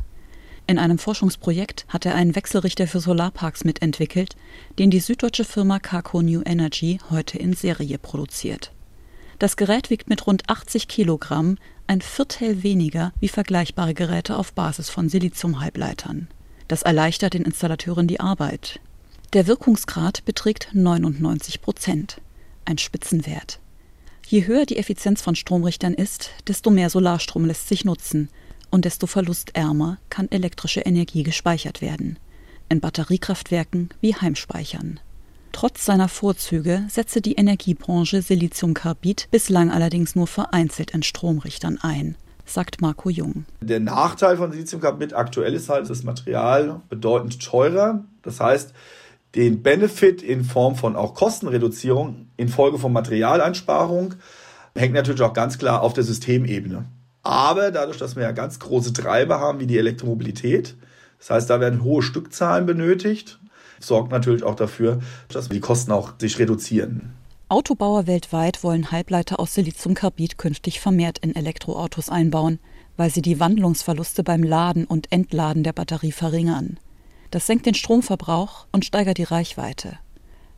In 0.68 0.80
einem 0.80 0.98
Forschungsprojekt 0.98 1.86
hat 1.88 2.06
er 2.06 2.16
einen 2.16 2.36
Wechselrichter 2.36 2.88
für 2.88 3.00
Solarparks 3.00 3.64
mitentwickelt, 3.64 4.36
den 4.80 4.90
die 4.90 5.00
süddeutsche 5.00 5.46
Firma 5.46 5.80
Carco 5.80 6.22
New 6.22 6.42
Energy 6.44 7.00
heute 7.10 7.38
in 7.38 7.54
Serie 7.54 8.00
produziert. 8.00 8.75
Das 9.40 9.58
Gerät 9.58 9.90
wiegt 9.90 10.08
mit 10.10 10.28
rund 10.28 10.50
80 10.50 10.88
Kilogramm 10.88 11.58
ein 11.88 12.02
Viertel 12.02 12.64
weniger 12.64 13.12
wie 13.20 13.28
vergleichbare 13.28 13.94
Geräte 13.94 14.38
auf 14.38 14.54
Basis 14.54 14.90
von 14.90 15.10
Siliziumhalbleitern. 15.10 16.28
Das 16.68 16.84
erleichtert 16.84 17.34
den 17.34 17.44
Installateuren 17.44 18.08
die 18.08 18.20
Arbeit. 18.20 18.80
Der 19.34 19.48
Wirkungsgrad 19.48 20.24
beträgt 20.26 20.70
99 20.74 21.62
Prozent, 21.62 22.22
ein 22.64 22.78
Spitzenwert. 22.78 23.60
Je 24.28 24.48
höher 24.48 24.66
die 24.66 24.78
Effizienz 24.78 25.22
von 25.22 25.36
Stromrichtern 25.36 25.94
ist, 25.94 26.32
desto 26.48 26.72
mehr 26.72 26.90
Solarstrom 26.90 27.46
lässt 27.46 27.68
sich 27.68 27.86
nutzen 27.86 28.30
und 28.72 28.86
desto 28.86 29.06
verlustärmer 29.06 29.98
kann 30.10 30.32
elektrische 30.32 30.82
Energie 30.82 31.24
gespeichert 31.24 31.82
werden. 31.82 32.18
In 32.70 32.80
Batteriekraftwerken 32.80 33.90
wie 34.02 34.16
Heimspeichern. 34.16 35.00
Trotz 35.56 35.86
seiner 35.86 36.10
Vorzüge 36.10 36.84
setze 36.90 37.22
die 37.22 37.36
Energiebranche 37.36 38.22
Siliziumkarbid 38.22 39.30
bislang 39.32 39.72
allerdings 39.72 40.14
nur 40.14 40.28
vereinzelt 40.28 40.92
in 40.92 41.02
Stromrichtern 41.02 41.80
ein 41.82 42.18
sagt 42.44 42.82
Marco 42.82 43.10
Jung. 43.10 43.46
Der 43.62 43.80
Nachteil 43.80 44.36
von 44.36 44.52
Siliziumkarbid 44.52 45.14
aktuell 45.14 45.54
ist 45.54 45.70
halt, 45.70 45.90
das 45.90 46.04
Material 46.04 46.82
bedeutend 46.90 47.42
teurer. 47.42 48.04
Das 48.22 48.42
heißt, 48.42 48.74
den 49.34 49.64
Benefit 49.64 50.22
in 50.22 50.44
Form 50.44 50.76
von 50.76 50.98
auch 50.98 51.14
Kostenreduzierung 51.14 52.28
infolge 52.36 52.78
von 52.78 52.92
Materialeinsparung 52.92 54.16
hängt 54.76 54.94
natürlich 54.94 55.22
auch 55.22 55.34
ganz 55.34 55.58
klar 55.58 55.82
auf 55.82 55.94
der 55.94 56.04
Systemebene. 56.04 56.84
Aber 57.24 57.72
dadurch, 57.72 57.98
dass 57.98 58.18
wir 58.18 58.24
ja 58.24 58.34
ganz 58.34 58.60
große 58.60 58.92
Treiber 58.92 59.40
haben 59.40 59.62
wie 59.62 59.68
die 59.68 59.78
Elektromobilität, 59.78 60.76
das 61.18 61.30
heißt, 61.30 61.50
da 61.50 61.62
werden 61.62 61.82
hohe 61.82 62.04
Stückzahlen 62.04 62.66
benötigt, 62.66 63.40
sorgt 63.80 64.12
natürlich 64.12 64.44
auch 64.44 64.56
dafür, 64.56 65.00
dass 65.30 65.50
die 65.50 65.60
Kosten 65.60 65.92
auch 65.92 66.14
sich 66.20 66.40
reduzieren. 66.40 67.14
Autobauer 67.48 68.08
weltweit 68.08 68.64
wollen 68.64 68.92
Halbleiter 68.92 69.40
aus 69.40 69.54
Siliziumkarbid 69.54 70.38
künftig 70.38 70.80
vermehrt 70.80 71.20
in 71.20 71.36
Elektroautos 71.36 72.10
einbauen, 72.10 72.60
weil 72.98 73.12
sie 73.12 73.22
die 73.22 73.40
Wandlungsverluste 73.40 74.24
beim 74.24 74.42
Laden 74.42 74.86
und 74.86 75.12
Entladen 75.12 75.64
der 75.64 75.74
Batterie 75.74 76.12
verringern. 76.12 76.80
Das 77.32 77.46
senkt 77.46 77.66
den 77.66 77.76
Stromverbrauch 77.76 78.66
und 78.72 78.86
steigert 78.86 79.18
die 79.18 79.24
Reichweite. 79.24 80.00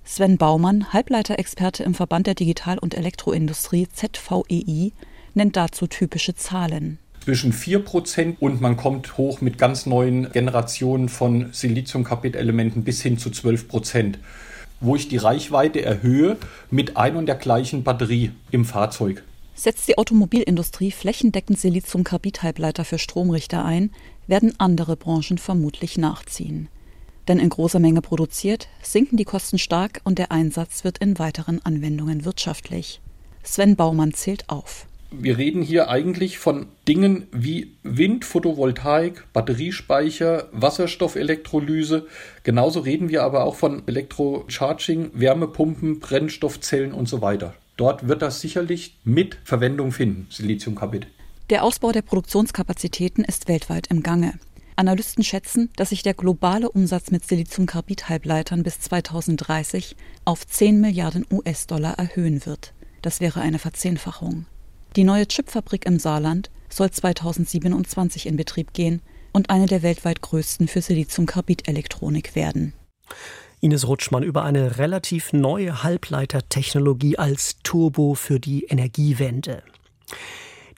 Sven 0.05 0.37
Baumann, 0.37 0.93
Halbleiterexperte 0.93 1.83
im 1.83 1.93
Verband 1.93 2.27
der 2.27 2.35
Digital- 2.35 2.79
und 2.79 2.95
Elektroindustrie 2.95 3.89
ZVEI, 3.89 4.93
nennt 5.33 5.57
dazu 5.57 5.87
typische 5.87 6.35
Zahlen 6.35 6.99
zwischen 7.27 7.51
4% 7.51 8.37
und 8.39 8.61
man 8.61 8.77
kommt 8.77 9.17
hoch 9.17 9.41
mit 9.41 9.57
ganz 9.57 9.85
neuen 9.85 10.31
Generationen 10.31 11.09
von 11.09 11.49
Siliziumkarbid-Elementen 11.51 12.85
bis 12.85 13.01
hin 13.01 13.17
zu 13.17 13.27
12%, 13.27 14.13
wo 14.79 14.95
ich 14.95 15.09
die 15.09 15.17
Reichweite 15.17 15.81
erhöhe 15.81 16.37
mit 16.71 16.95
ein 16.95 17.17
und 17.17 17.25
der 17.25 17.35
gleichen 17.35 17.83
Batterie 17.83 18.31
im 18.51 18.63
Fahrzeug. 18.63 19.25
Setzt 19.55 19.89
die 19.89 19.97
Automobilindustrie 19.97 20.89
flächendeckend 20.89 21.59
Siliziumkarbid-Halbleiter 21.59 22.85
für 22.85 22.97
Stromrichter 22.97 23.65
ein, 23.65 23.91
werden 24.27 24.53
andere 24.57 24.95
Branchen 24.95 25.37
vermutlich 25.37 25.97
nachziehen. 25.97 26.69
Denn 27.27 27.39
in 27.39 27.49
großer 27.49 27.79
Menge 27.79 28.01
produziert, 28.01 28.69
sinken 28.81 29.17
die 29.17 29.25
Kosten 29.25 29.59
stark 29.59 29.99
und 30.05 30.17
der 30.17 30.31
Einsatz 30.31 30.85
wird 30.85 30.99
in 30.99 31.19
weiteren 31.19 31.59
Anwendungen 31.65 32.23
wirtschaftlich. 32.23 33.01
Sven 33.43 33.75
Baumann 33.75 34.13
zählt 34.13 34.49
auf 34.49 34.87
wir 35.11 35.37
reden 35.37 35.61
hier 35.61 35.89
eigentlich 35.89 36.37
von 36.37 36.67
Dingen 36.87 37.27
wie 37.31 37.75
Wind, 37.83 38.25
Photovoltaik, 38.25 39.25
Batteriespeicher, 39.33 40.49
Wasserstoffelektrolyse. 40.51 42.07
Genauso 42.43 42.81
reden 42.81 43.09
wir 43.09 43.23
aber 43.23 43.43
auch 43.43 43.55
von 43.55 43.83
Elektrocharging, 43.87 45.11
Wärmepumpen, 45.13 45.99
Brennstoffzellen 45.99 46.93
und 46.93 47.07
so 47.07 47.21
weiter. 47.21 47.53
Dort 47.77 48.07
wird 48.07 48.21
das 48.21 48.41
sicherlich 48.41 48.97
mit 49.03 49.37
Verwendung 49.43 49.91
finden, 49.91 50.27
Siliziumkarbid. 50.29 51.07
Der 51.49 51.63
Ausbau 51.63 51.91
der 51.91 52.01
Produktionskapazitäten 52.01 53.23
ist 53.23 53.47
weltweit 53.47 53.87
im 53.87 54.03
Gange. 54.03 54.33
Analysten 54.75 55.23
schätzen, 55.23 55.69
dass 55.75 55.89
sich 55.89 56.03
der 56.03 56.13
globale 56.13 56.69
Umsatz 56.69 57.09
mit 57.09 57.25
Siliziumkarbid-Halbleitern 57.25 58.63
bis 58.63 58.79
2030 58.81 59.95
auf 60.25 60.45
10 60.45 60.81
Milliarden 60.81 61.25
US-Dollar 61.31 61.97
erhöhen 61.97 62.45
wird. 62.45 62.73
Das 63.01 63.21
wäre 63.21 63.41
eine 63.41 63.59
Verzehnfachung. 63.59 64.45
Die 64.95 65.03
neue 65.03 65.27
Chipfabrik 65.27 65.85
im 65.85 65.99
Saarland 65.99 66.49
soll 66.69 66.91
2027 66.91 68.25
in 68.25 68.37
Betrieb 68.37 68.73
gehen 68.73 69.01
und 69.33 69.49
eine 69.49 69.67
der 69.67 69.83
weltweit 69.83 70.21
größten 70.21 70.67
für 70.67 70.81
Siliziumkarbid-Elektronik 70.81 72.35
werden. 72.35 72.73
Ines 73.59 73.87
Rutschmann 73.87 74.23
über 74.23 74.43
eine 74.43 74.77
relativ 74.77 75.33
neue 75.33 75.83
Halbleitertechnologie 75.83 77.17
als 77.17 77.57
Turbo 77.63 78.13
für 78.13 78.39
die 78.39 78.65
Energiewende. 78.65 79.63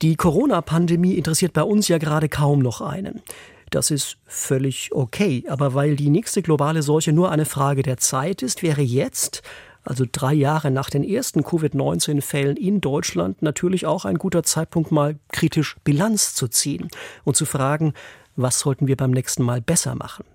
Die 0.01 0.16
Corona-Pandemie 0.16 1.16
interessiert 1.16 1.51
bei 1.54 1.63
uns 1.63 1.89
ja 1.89 1.98
gerade 1.98 2.30
kaum 2.30 2.60
noch 2.60 2.80
einen. 2.80 3.22
Das 3.70 3.92
ist 3.92 4.18
völlig 4.25 4.92
okay, 4.94 5.44
aber 5.48 5.74
weil 5.74 5.96
die 5.96 6.10
nächste 6.10 6.42
globale 6.42 6.82
Seuche 6.82 7.13
nur 7.13 7.32
eine 7.32 7.46
Frage 7.46 7.84
der 7.84 7.98
Zeit 7.98 8.42
ist, 8.42 8.63
wäre 8.63 8.82
jetzt 8.82 9.44
also 9.83 10.05
drei 10.12 10.33
Jahre 10.33 10.71
nach 10.71 10.89
den 10.89 11.03
ersten 11.03 11.43
Covid-19-Fällen 11.43 12.57
in 12.57 12.81
Deutschland, 12.81 13.41
natürlich 13.41 13.86
auch 13.86 14.05
ein 14.05 14.17
guter 14.17 14.43
Zeitpunkt, 14.43 14.91
mal 14.91 15.17
kritisch 15.31 15.77
Bilanz 15.83 16.36
zu 16.36 16.48
ziehen 16.48 16.89
und 17.24 17.36
zu 17.36 17.45
fragen, 17.45 17.93
was 18.36 18.59
sollten 18.59 18.88
wir 18.88 18.98
beim 18.98 19.12
nächsten 19.12 19.43
Mal 19.43 19.62
besser 19.62 19.95
machen. 19.95 20.25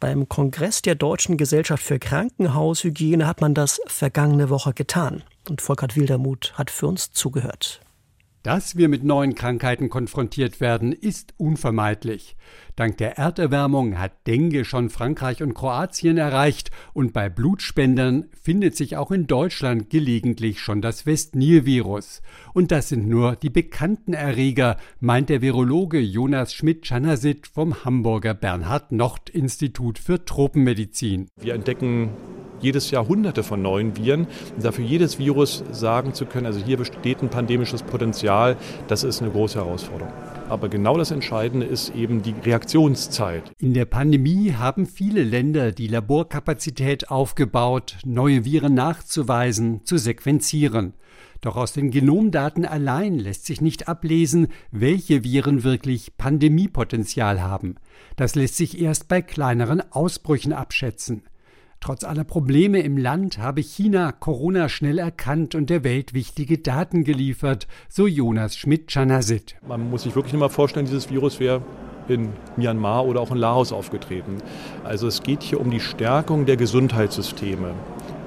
Beim 0.00 0.28
Kongress 0.28 0.82
der 0.82 0.96
Deutschen 0.96 1.36
Gesellschaft 1.36 1.84
für 1.84 2.00
Krankenhaushygiene 2.00 3.26
hat 3.26 3.40
man 3.40 3.54
das 3.54 3.80
vergangene 3.86 4.50
Woche 4.50 4.72
getan. 4.72 5.22
Und 5.48 5.62
Volkert 5.62 5.96
Wildermuth 5.96 6.54
hat 6.54 6.70
für 6.70 6.88
uns 6.88 7.12
zugehört. 7.12 7.80
Dass 8.42 8.76
wir 8.76 8.88
mit 8.88 9.04
neuen 9.04 9.36
Krankheiten 9.36 9.88
konfrontiert 9.88 10.60
werden, 10.60 10.92
ist 10.92 11.32
unvermeidlich. 11.36 12.36
Dank 12.74 12.96
der 12.96 13.16
Erderwärmung 13.16 14.00
hat 14.00 14.26
Dengue 14.26 14.64
schon 14.64 14.90
Frankreich 14.90 15.44
und 15.44 15.54
Kroatien 15.54 16.18
erreicht 16.18 16.72
und 16.92 17.12
bei 17.12 17.28
Blutspendern 17.28 18.24
findet 18.32 18.76
sich 18.76 18.96
auch 18.96 19.12
in 19.12 19.28
Deutschland 19.28 19.90
gelegentlich 19.90 20.58
schon 20.58 20.82
das 20.82 21.06
Westnil-Virus. 21.06 22.20
Und 22.52 22.72
das 22.72 22.88
sind 22.88 23.06
nur 23.06 23.36
die 23.36 23.50
bekannten 23.50 24.12
Erreger, 24.12 24.76
meint 24.98 25.28
der 25.28 25.40
Virologe 25.40 26.00
Jonas 26.00 26.52
Schmidt-Chanasit 26.52 27.46
vom 27.46 27.84
Hamburger 27.84 28.34
Bernhard-Nocht-Institut 28.34 30.00
für 30.00 30.24
Tropenmedizin. 30.24 31.28
Wir 31.40 31.54
entdecken 31.54 32.10
jedes 32.62 32.90
Jahr 32.90 33.08
hunderte 33.08 33.42
von 33.42 33.62
neuen 33.62 33.96
Viren. 33.96 34.26
Und 34.56 34.64
dafür 34.64 34.84
jedes 34.84 35.18
Virus 35.18 35.64
sagen 35.72 36.14
zu 36.14 36.26
können, 36.26 36.46
also 36.46 36.60
hier 36.64 36.76
besteht 36.76 37.22
ein 37.22 37.28
pandemisches 37.28 37.82
Potenzial, 37.82 38.56
das 38.88 39.04
ist 39.04 39.22
eine 39.22 39.30
große 39.30 39.58
Herausforderung. 39.58 40.12
Aber 40.48 40.68
genau 40.68 40.98
das 40.98 41.10
Entscheidende 41.10 41.66
ist 41.66 41.94
eben 41.94 42.22
die 42.22 42.34
Reaktionszeit. 42.44 43.52
In 43.58 43.74
der 43.74 43.86
Pandemie 43.86 44.52
haben 44.52 44.86
viele 44.86 45.22
Länder 45.22 45.72
die 45.72 45.88
Laborkapazität 45.88 47.10
aufgebaut, 47.10 47.96
neue 48.04 48.44
Viren 48.44 48.74
nachzuweisen, 48.74 49.84
zu 49.84 49.96
sequenzieren. 49.96 50.94
Doch 51.42 51.56
aus 51.56 51.72
den 51.72 51.90
Genomdaten 51.90 52.64
allein 52.64 53.18
lässt 53.18 53.46
sich 53.46 53.60
nicht 53.60 53.88
ablesen, 53.88 54.48
welche 54.70 55.24
Viren 55.24 55.64
wirklich 55.64 56.16
Pandemiepotenzial 56.16 57.42
haben. 57.42 57.74
Das 58.16 58.36
lässt 58.36 58.56
sich 58.56 58.80
erst 58.80 59.08
bei 59.08 59.22
kleineren 59.22 59.82
Ausbrüchen 59.90 60.52
abschätzen. 60.52 61.22
Trotz 61.82 62.04
aller 62.04 62.22
Probleme 62.22 62.78
im 62.78 62.96
Land 62.96 63.38
habe 63.38 63.60
China 63.60 64.12
Corona 64.12 64.68
schnell 64.68 65.00
erkannt 65.00 65.56
und 65.56 65.68
der 65.68 65.82
Welt 65.82 66.14
wichtige 66.14 66.58
Daten 66.58 67.02
geliefert, 67.02 67.66
so 67.88 68.06
Jonas 68.06 68.56
Schmidt-Chanasit. 68.56 69.56
Man 69.66 69.90
muss 69.90 70.04
sich 70.04 70.14
wirklich 70.14 70.32
nicht 70.32 70.38
mal 70.38 70.48
vorstellen, 70.48 70.86
dieses 70.86 71.10
Virus 71.10 71.40
wäre 71.40 71.60
in 72.06 72.28
Myanmar 72.56 73.04
oder 73.04 73.20
auch 73.20 73.32
in 73.32 73.38
Laos 73.38 73.72
aufgetreten. 73.72 74.36
Also 74.84 75.08
es 75.08 75.24
geht 75.24 75.42
hier 75.42 75.60
um 75.60 75.72
die 75.72 75.80
Stärkung 75.80 76.46
der 76.46 76.56
Gesundheitssysteme 76.56 77.74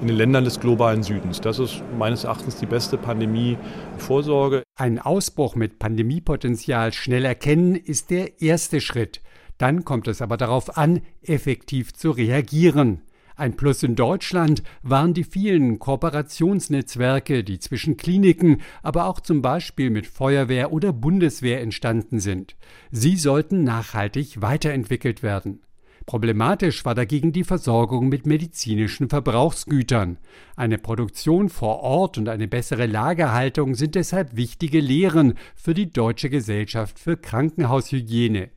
in 0.02 0.08
den 0.08 0.18
Ländern 0.18 0.44
des 0.44 0.60
globalen 0.60 1.02
Südens. 1.02 1.40
Das 1.40 1.58
ist 1.58 1.82
meines 1.98 2.26
Erachtens 2.26 2.58
die 2.58 2.66
beste 2.66 2.98
Pandemievorsorge. 2.98 4.64
Ein 4.78 5.00
Ausbruch 5.00 5.56
mit 5.56 5.80
Pandemiepotenzial 5.80 6.92
schnell 6.92 7.24
erkennen 7.24 7.76
ist 7.76 8.10
der 8.10 8.42
erste 8.42 8.82
Schritt. 8.82 9.22
Dann 9.58 9.86
kommt 9.86 10.10
es 10.10 10.22
aber 10.22 10.36
darauf 10.36 10.78
an, 10.78 11.00
effektiv 11.22 11.94
zu 11.94 12.12
reagieren. 12.12 13.00
Ein 13.38 13.58
Plus 13.58 13.84
in 13.84 13.96
Deutschland 13.96 14.64
waren 14.82 15.14
die 15.14 15.26
vielen 15.26 15.78
Kooperationsnetzwerke, 15.78 17.44
die 17.44 17.60
zwischen 17.60 17.98
Kliniken, 17.98 18.62
aber 18.82 19.08
auch 19.08 19.20
zum 19.20 19.42
Beispiel 19.42 19.90
mit 19.90 20.08
Feuerwehr 20.08 20.72
oder 20.72 20.94
Bundeswehr 20.94 21.62
entstanden 21.62 22.20
sind. 22.20 22.56
Sie 22.92 23.18
sollten 23.18 23.64
nachhaltig 23.64 24.42
weiterentwickelt 24.42 25.22
werden. 25.22 25.62
Problematisch 26.06 26.86
war 26.86 26.94
dagegen 26.94 27.32
die 27.32 27.44
Versorgung 27.44 28.10
mit 28.10 28.28
medizinischen 28.28 29.10
Verbrauchsgütern. 29.10 30.18
Eine 30.56 30.78
Produktion 30.78 31.50
vor 31.50 31.80
Ort 31.80 32.20
und 32.20 32.30
eine 32.30 32.48
bessere 32.48 32.86
Lagerhaltung 32.86 33.74
sind 33.74 33.96
deshalb 33.96 34.36
wichtige 34.36 34.80
Lehren 34.80 35.34
für 35.56 35.74
die 35.74 35.92
Deutsche 35.92 36.30
Gesellschaft 36.30 37.00
für 37.00 37.18
Krankenhaushygiene. 37.18 38.50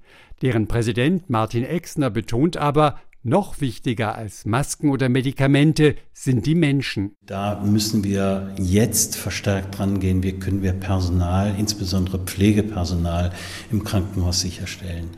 Deren 0.43 0.69
Präsident 0.69 1.31
Martin 1.31 1.65
Exner 1.65 2.11
betont 2.11 2.59
aber, 2.59 3.01
noch 3.23 3.61
wichtiger 3.61 4.15
als 4.15 4.45
Masken 4.45 4.91
oder 4.91 5.09
Medikamente 5.09 5.97
sind 6.13 6.47
die 6.47 6.55
Menschen. 6.55 7.17
Da 7.27 7.61
müssen 7.65 8.05
wir 8.05 8.55
jetzt 8.59 9.17
verstärkt 9.17 9.79
dran 9.79 10.01
gehen. 10.01 10.23
Wie 10.23 10.33
können 10.33 10.63
wir 10.63 10.73
Personal, 10.73 11.55
insbesondere 11.59 12.19
Pflegepersonal 12.19 13.33
im 13.71 13.85
Krankenhaus 13.85 14.41
sicherstellen? 14.41 15.11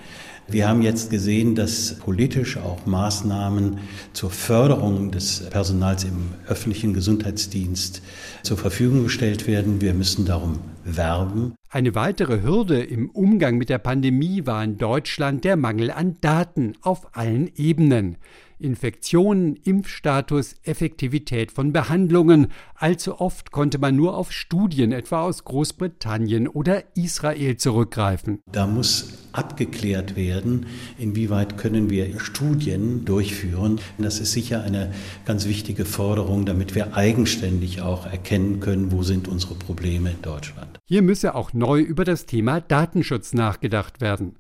Wir 0.51 0.69
haben 0.69 0.83
jetzt 0.83 1.11
gesehen, 1.11 1.55
dass 1.55 1.95
politisch 2.01 2.57
auch 2.57 2.85
Maßnahmen 2.85 3.79
zur 4.13 4.31
Förderung 4.31 5.13
des 5.13 5.49
Personals 5.49 6.03
im 6.03 6.31
öffentlichen 6.49 6.93
Gesundheitsdienst 6.93 8.03
zur 8.43 8.59
Verfügung 8.59 9.05
gestellt 9.05 9.47
werden. 9.47 9.81
Wir 9.81 9.95
müssen 9.95 10.25
darum 10.25 10.59
werben. 10.85 11.55
Eine 11.69 11.95
weitere 11.95 12.43
Hürde 12.43 12.83
im 12.83 13.11
Umgang 13.11 13.59
mit 13.59 13.69
der 13.69 13.79
Pandemie 13.79 14.45
war 14.45 14.65
in 14.65 14.77
Deutschland 14.77 15.45
der 15.45 15.57
Mangel 15.57 15.93
an 15.93 16.17
Daten 16.21 16.73
auf 16.83 17.17
allen 17.17 17.49
Ebenen. 17.55 18.17
Infektionen, 18.61 19.57
Impfstatus, 19.57 20.55
Effektivität 20.63 21.53
von 21.53 21.73
Behandlungen. 21.73 22.49
Allzu 22.75 23.21
oft 23.21 23.51
konnte 23.51 23.79
man 23.79 23.97
nur 23.97 24.17
auf 24.17 24.33
Studien 24.33 24.93
etwa 24.93 25.23
aus 25.23 25.45
Großbritannien 25.45 26.49
oder 26.49 26.85
Israel 26.97 27.57
zurückgreifen. 27.57 28.41
Da 28.53 28.67
muss 28.67 29.19
abgeklärt 29.33 30.17
werden, 30.17 30.67
inwieweit 30.99 31.57
können 31.57 31.91
wir 31.91 32.21
Studien 32.21 33.05
durchführen. 33.05 33.81
Das 33.99 34.21
ist 34.21 34.33
sicher 34.33 34.63
eine 34.63 34.93
ganz 35.25 35.47
wichtige 35.47 35.85
Forderung, 35.85 36.47
damit 36.47 36.75
wir 36.75 36.97
eigenständig 36.97 37.83
auch 37.83 38.07
erkennen 38.07 38.61
können, 38.61 38.93
wo 38.93 39.03
sind 39.03 39.29
unsere 39.29 39.55
Probleme 39.55 40.11
in 40.11 40.23
Deutschland. 40.23 40.79
Hier 40.85 41.03
müsse 41.03 41.35
auch 41.35 41.53
neu 41.53 41.81
über 41.81 42.05
das 42.05 42.27
Thema 42.27 42.61
Datenschutz 42.61 43.33
nachgedacht 43.33 44.01
werden. 44.01 44.37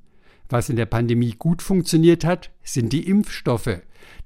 Was 0.48 0.68
in 0.68 0.74
der 0.74 0.86
Pandemie 0.86 1.36
gut 1.38 1.62
funktioniert 1.62 2.24
hat, 2.24 2.50
sind 2.64 2.92
die 2.92 3.06
Impfstoffe. 3.06 3.80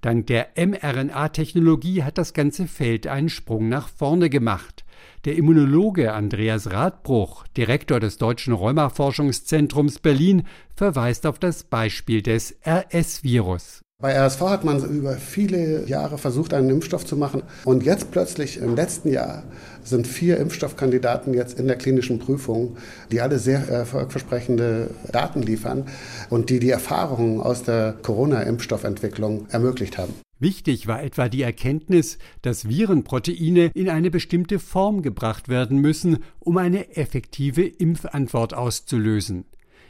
Dank 0.05 0.27
der 0.27 0.49
mRNA-Technologie 0.55 2.03
hat 2.03 2.19
das 2.19 2.35
ganze 2.35 2.67
Feld 2.67 3.07
einen 3.07 3.31
Sprung 3.31 3.71
nach 3.71 3.89
vorne 3.89 4.29
gemacht. 4.29 4.85
Der 5.25 5.35
Immunologe 5.35 6.13
Andreas 6.13 6.71
Radbruch, 6.71 7.47
Direktor 7.57 8.01
des 8.01 8.19
Deutschen 8.19 8.53
Rheuma-Forschungszentrums 8.53 10.01
Berlin, 10.01 10.47
verweist 10.77 11.27
auf 11.27 11.39
das 11.39 11.65
Beispiel 11.65 12.21
des 12.21 12.55
RS-Virus. 12.67 13.84
Bei 14.05 14.19
RSV 14.19 14.41
hat 14.43 14.65
man 14.65 14.85
über 14.85 15.15
viele 15.15 15.89
Jahre 15.89 16.19
versucht, 16.19 16.53
einen 16.53 16.69
Impfstoff 16.69 17.07
zu 17.07 17.17
machen. 17.17 17.43
Und 17.65 17.85
jetzt 17.85 18.11
plötzlich 18.11 18.59
im 18.59 18.77
letzten 18.77 19.11
Jahr 19.11 19.45
sind 19.83 20.07
vier 20.07 20.37
Impfstoffkandidaten 20.37 21.33
jetzt 21.33 21.59
in 21.59 21.69
der 21.69 21.77
klinischen 21.77 22.19
Prüfung, 22.19 22.77
die 23.11 23.23
alle 23.23 23.39
sehr 23.39 23.67
erfolgversprechende 23.67 24.91
Daten 25.11 25.41
liefern 25.41 25.87
und 26.29 26.51
die 26.51 26.59
die 26.59 26.69
Erfahrungen 26.69 27.41
aus 27.41 27.63
der 27.63 27.95
Corona-Impfstoffentwicklung 28.03 29.47
ermöglicht 29.49 29.97
haben. 29.97 30.13
Wichtig 30.39 30.87
war 30.87 31.03
etwa 31.03 31.31
die 31.31 31.41
Erkenntnis, 31.41 32.19
dass 32.43 32.69
Virenproteine 32.69 33.71
in 33.73 33.89
eine 33.89 34.11
bestimmte 34.11 34.59
Form 34.59 35.01
gebracht 35.01 35.49
werden 35.49 35.79
müssen, 35.79 36.19
um 36.41 36.59
eine 36.59 36.95
effektive 36.95 37.63
Impfantwort 37.63 38.53
auszulösen. 38.53 39.47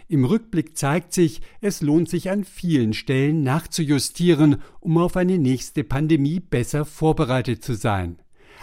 Im 0.09 0.25
Rückblick 0.25 0.77
zeigt 0.77 1.15
sich, 1.15 1.41
es 1.61 1.81
lohnt 1.81 2.11
sich 2.11 2.31
an 2.31 2.45
vielen 2.45 2.93
Stellen 2.93 3.43
nachzujustieren, 3.43 4.63
um 4.81 4.99
auf 4.99 5.17
eine 5.17 5.39
nächste 5.39 5.83
Pandemie 5.83 6.41
besser 6.41 6.85
vorbereitet 6.85 7.65
zu 7.65 7.75
sein. 7.75 8.19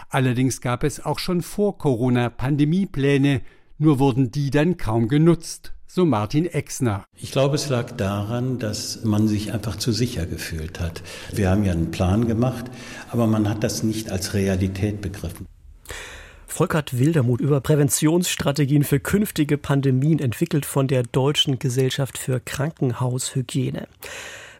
Allerdings 0.08 0.60
gab 0.60 0.84
es 0.84 1.04
auch 1.04 1.18
schon 1.18 1.42
vor 1.42 1.78
Corona 1.78 2.28
Pandemiepläne, 2.30 3.40
nur 3.78 3.98
wurden 3.98 4.30
die 4.30 4.50
dann 4.50 4.76
kaum 4.76 5.08
genutzt, 5.08 5.72
so 5.86 6.04
Martin 6.04 6.46
Exner. 6.46 7.04
Ich 7.16 7.32
glaube, 7.32 7.56
es 7.56 7.68
lag 7.68 7.90
daran, 7.92 8.58
dass 8.58 9.04
man 9.04 9.26
sich 9.26 9.52
einfach 9.52 9.76
zu 9.76 9.90
sicher 9.90 10.26
gefühlt 10.26 10.80
hat. 10.80 11.02
Wir 11.32 11.50
haben 11.50 11.64
ja 11.64 11.72
einen 11.72 11.90
Plan 11.90 12.28
gemacht, 12.28 12.66
aber 13.10 13.26
man 13.26 13.48
hat 13.48 13.64
das 13.64 13.82
nicht 13.82 14.10
als 14.10 14.34
Realität 14.34 15.00
begriffen. 15.00 15.46
Volkert 16.52 16.98
Wildermuth 16.98 17.40
über 17.40 17.62
Präventionsstrategien 17.62 18.84
für 18.84 19.00
künftige 19.00 19.56
Pandemien 19.56 20.18
entwickelt 20.18 20.66
von 20.66 20.86
der 20.86 21.02
Deutschen 21.02 21.58
Gesellschaft 21.58 22.18
für 22.18 22.40
Krankenhaushygiene. 22.40 23.88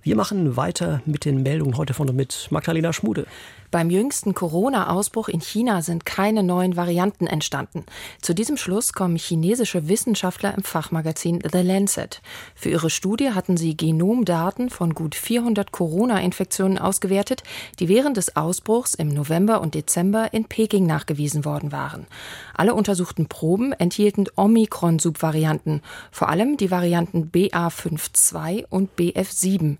Wir 0.02 0.16
machen 0.16 0.56
weiter 0.56 1.02
mit 1.04 1.26
den 1.26 1.42
Meldungen 1.42 1.76
heute 1.76 1.92
von 1.92 2.08
und 2.08 2.16
mit 2.16 2.48
Magdalena 2.50 2.94
Schmude. 2.94 3.26
Beim 3.72 3.88
jüngsten 3.88 4.34
Corona-Ausbruch 4.34 5.28
in 5.28 5.40
China 5.40 5.80
sind 5.80 6.04
keine 6.04 6.42
neuen 6.42 6.76
Varianten 6.76 7.26
entstanden. 7.26 7.86
Zu 8.20 8.34
diesem 8.34 8.58
Schluss 8.58 8.92
kommen 8.92 9.16
chinesische 9.16 9.88
Wissenschaftler 9.88 10.54
im 10.54 10.62
Fachmagazin 10.62 11.42
The 11.50 11.62
Lancet. 11.62 12.20
Für 12.54 12.68
ihre 12.68 12.90
Studie 12.90 13.30
hatten 13.30 13.56
sie 13.56 13.74
Genomdaten 13.74 14.68
von 14.68 14.92
gut 14.92 15.14
400 15.14 15.72
Corona-Infektionen 15.72 16.76
ausgewertet, 16.76 17.44
die 17.80 17.88
während 17.88 18.18
des 18.18 18.36
Ausbruchs 18.36 18.92
im 18.92 19.08
November 19.08 19.62
und 19.62 19.74
Dezember 19.74 20.34
in 20.34 20.44
Peking 20.44 20.84
nachgewiesen 20.84 21.46
worden 21.46 21.72
waren. 21.72 22.06
Alle 22.52 22.74
untersuchten 22.74 23.26
Proben 23.26 23.72
enthielten 23.72 24.26
Omikron-Subvarianten, 24.36 25.80
vor 26.10 26.28
allem 26.28 26.58
die 26.58 26.70
Varianten 26.70 27.30
BA52 27.32 28.66
und 28.68 28.90
BF7. 28.98 29.78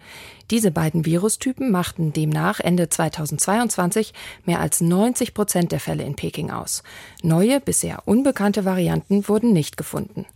Diese 0.53 0.71
beiden 0.71 1.07
Virustypen 1.07 1.71
machten 1.71 2.13
demnach 2.13 2.61
Ende 2.61 2.91
2022 2.91 4.13
mehr 4.45 4.61
als 4.61 4.83
90 4.83 5.33
Prozent 5.33 5.73
der 5.73 5.81
Fälle 5.81 6.03
in 6.03 6.15
Peking 6.15 6.51
aus. 6.51 6.83
Neue, 7.23 7.59
bisher 7.59 8.03
unbekannte 8.05 8.67
Varianten 8.67 9.27
wurden 9.29 9.55
nicht 9.55 9.79
gefunden. 9.79 10.27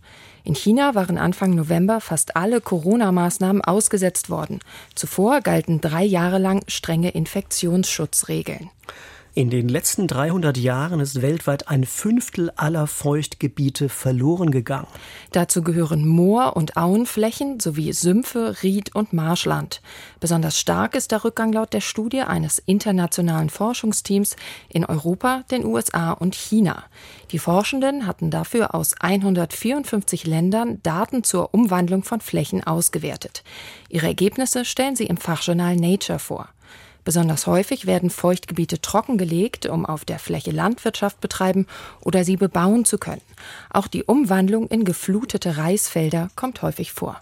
In 0.43 0.55
China 0.55 0.95
waren 0.95 1.19
Anfang 1.19 1.53
November 1.53 2.01
fast 2.01 2.35
alle 2.35 2.61
Corona-Maßnahmen 2.61 3.61
ausgesetzt 3.61 4.31
worden. 4.31 4.57
Zuvor 4.95 5.41
galten 5.41 5.81
drei 5.81 6.03
Jahre 6.03 6.39
lang 6.39 6.63
strenge 6.67 7.11
Infektionsschutzregeln. 7.11 8.71
In 9.37 9.51
den 9.51 9.69
letzten 9.69 10.07
300 10.07 10.57
Jahren 10.57 10.99
ist 10.99 11.21
weltweit 11.21 11.67
ein 11.67 11.83
Fünftel 11.83 12.51
aller 12.55 12.87
Feuchtgebiete 12.87 13.87
verloren 13.87 14.49
gegangen. 14.49 14.87
Dazu 15.31 15.61
gehören 15.61 16.07
Moor- 16.07 16.55
und 16.57 16.75
Auenflächen 16.75 17.59
sowie 17.59 17.93
Sümpfe, 17.93 18.55
Ried 18.63 18.95
und 18.95 19.13
Marschland. 19.13 19.83
Besonders 20.19 20.59
stark 20.59 20.95
ist 20.95 21.11
der 21.11 21.23
Rückgang 21.23 21.53
laut 21.53 21.71
der 21.73 21.81
Studie 21.81 22.21
eines 22.21 22.57
internationalen 22.57 23.51
Forschungsteams 23.51 24.37
in 24.69 24.83
Europa, 24.83 25.43
den 25.51 25.65
USA 25.65 26.13
und 26.13 26.33
China. 26.33 26.85
Die 27.29 27.37
Forschenden 27.37 28.07
hatten 28.07 28.31
dafür 28.31 28.73
aus 28.73 28.95
154 28.99 30.25
Ländern 30.25 30.81
Daten 30.81 31.23
zur 31.23 31.53
Umwandlung 31.53 32.03
von 32.03 32.21
Flächen 32.21 32.63
ausgewertet. 32.63 33.43
Ihre 33.87 34.07
Ergebnisse 34.07 34.65
stellen 34.65 34.95
sie 34.95 35.05
im 35.05 35.17
Fachjournal 35.17 35.75
Nature 35.75 36.17
vor. 36.17 36.49
Besonders 37.07 37.47
häufig 37.47 37.85
werden 37.85 38.09
Feuchtgebiete 38.09 38.81
trockengelegt, 38.81 39.65
um 39.65 39.85
auf 39.85 40.03
der 40.03 40.19
Fläche 40.19 40.51
Landwirtschaft 40.51 41.21
betreiben 41.21 41.65
oder 42.01 42.25
sie 42.25 42.35
bebauen 42.35 42.83
zu 42.83 42.97
können. 42.97 43.21
Auch 43.69 43.87
die 43.87 44.03
Umwandlung 44.03 44.67
in 44.67 44.83
geflutete 44.83 45.55
Reisfelder 45.55 46.27
kommt 46.35 46.61
häufig 46.63 46.91
vor. 46.91 47.21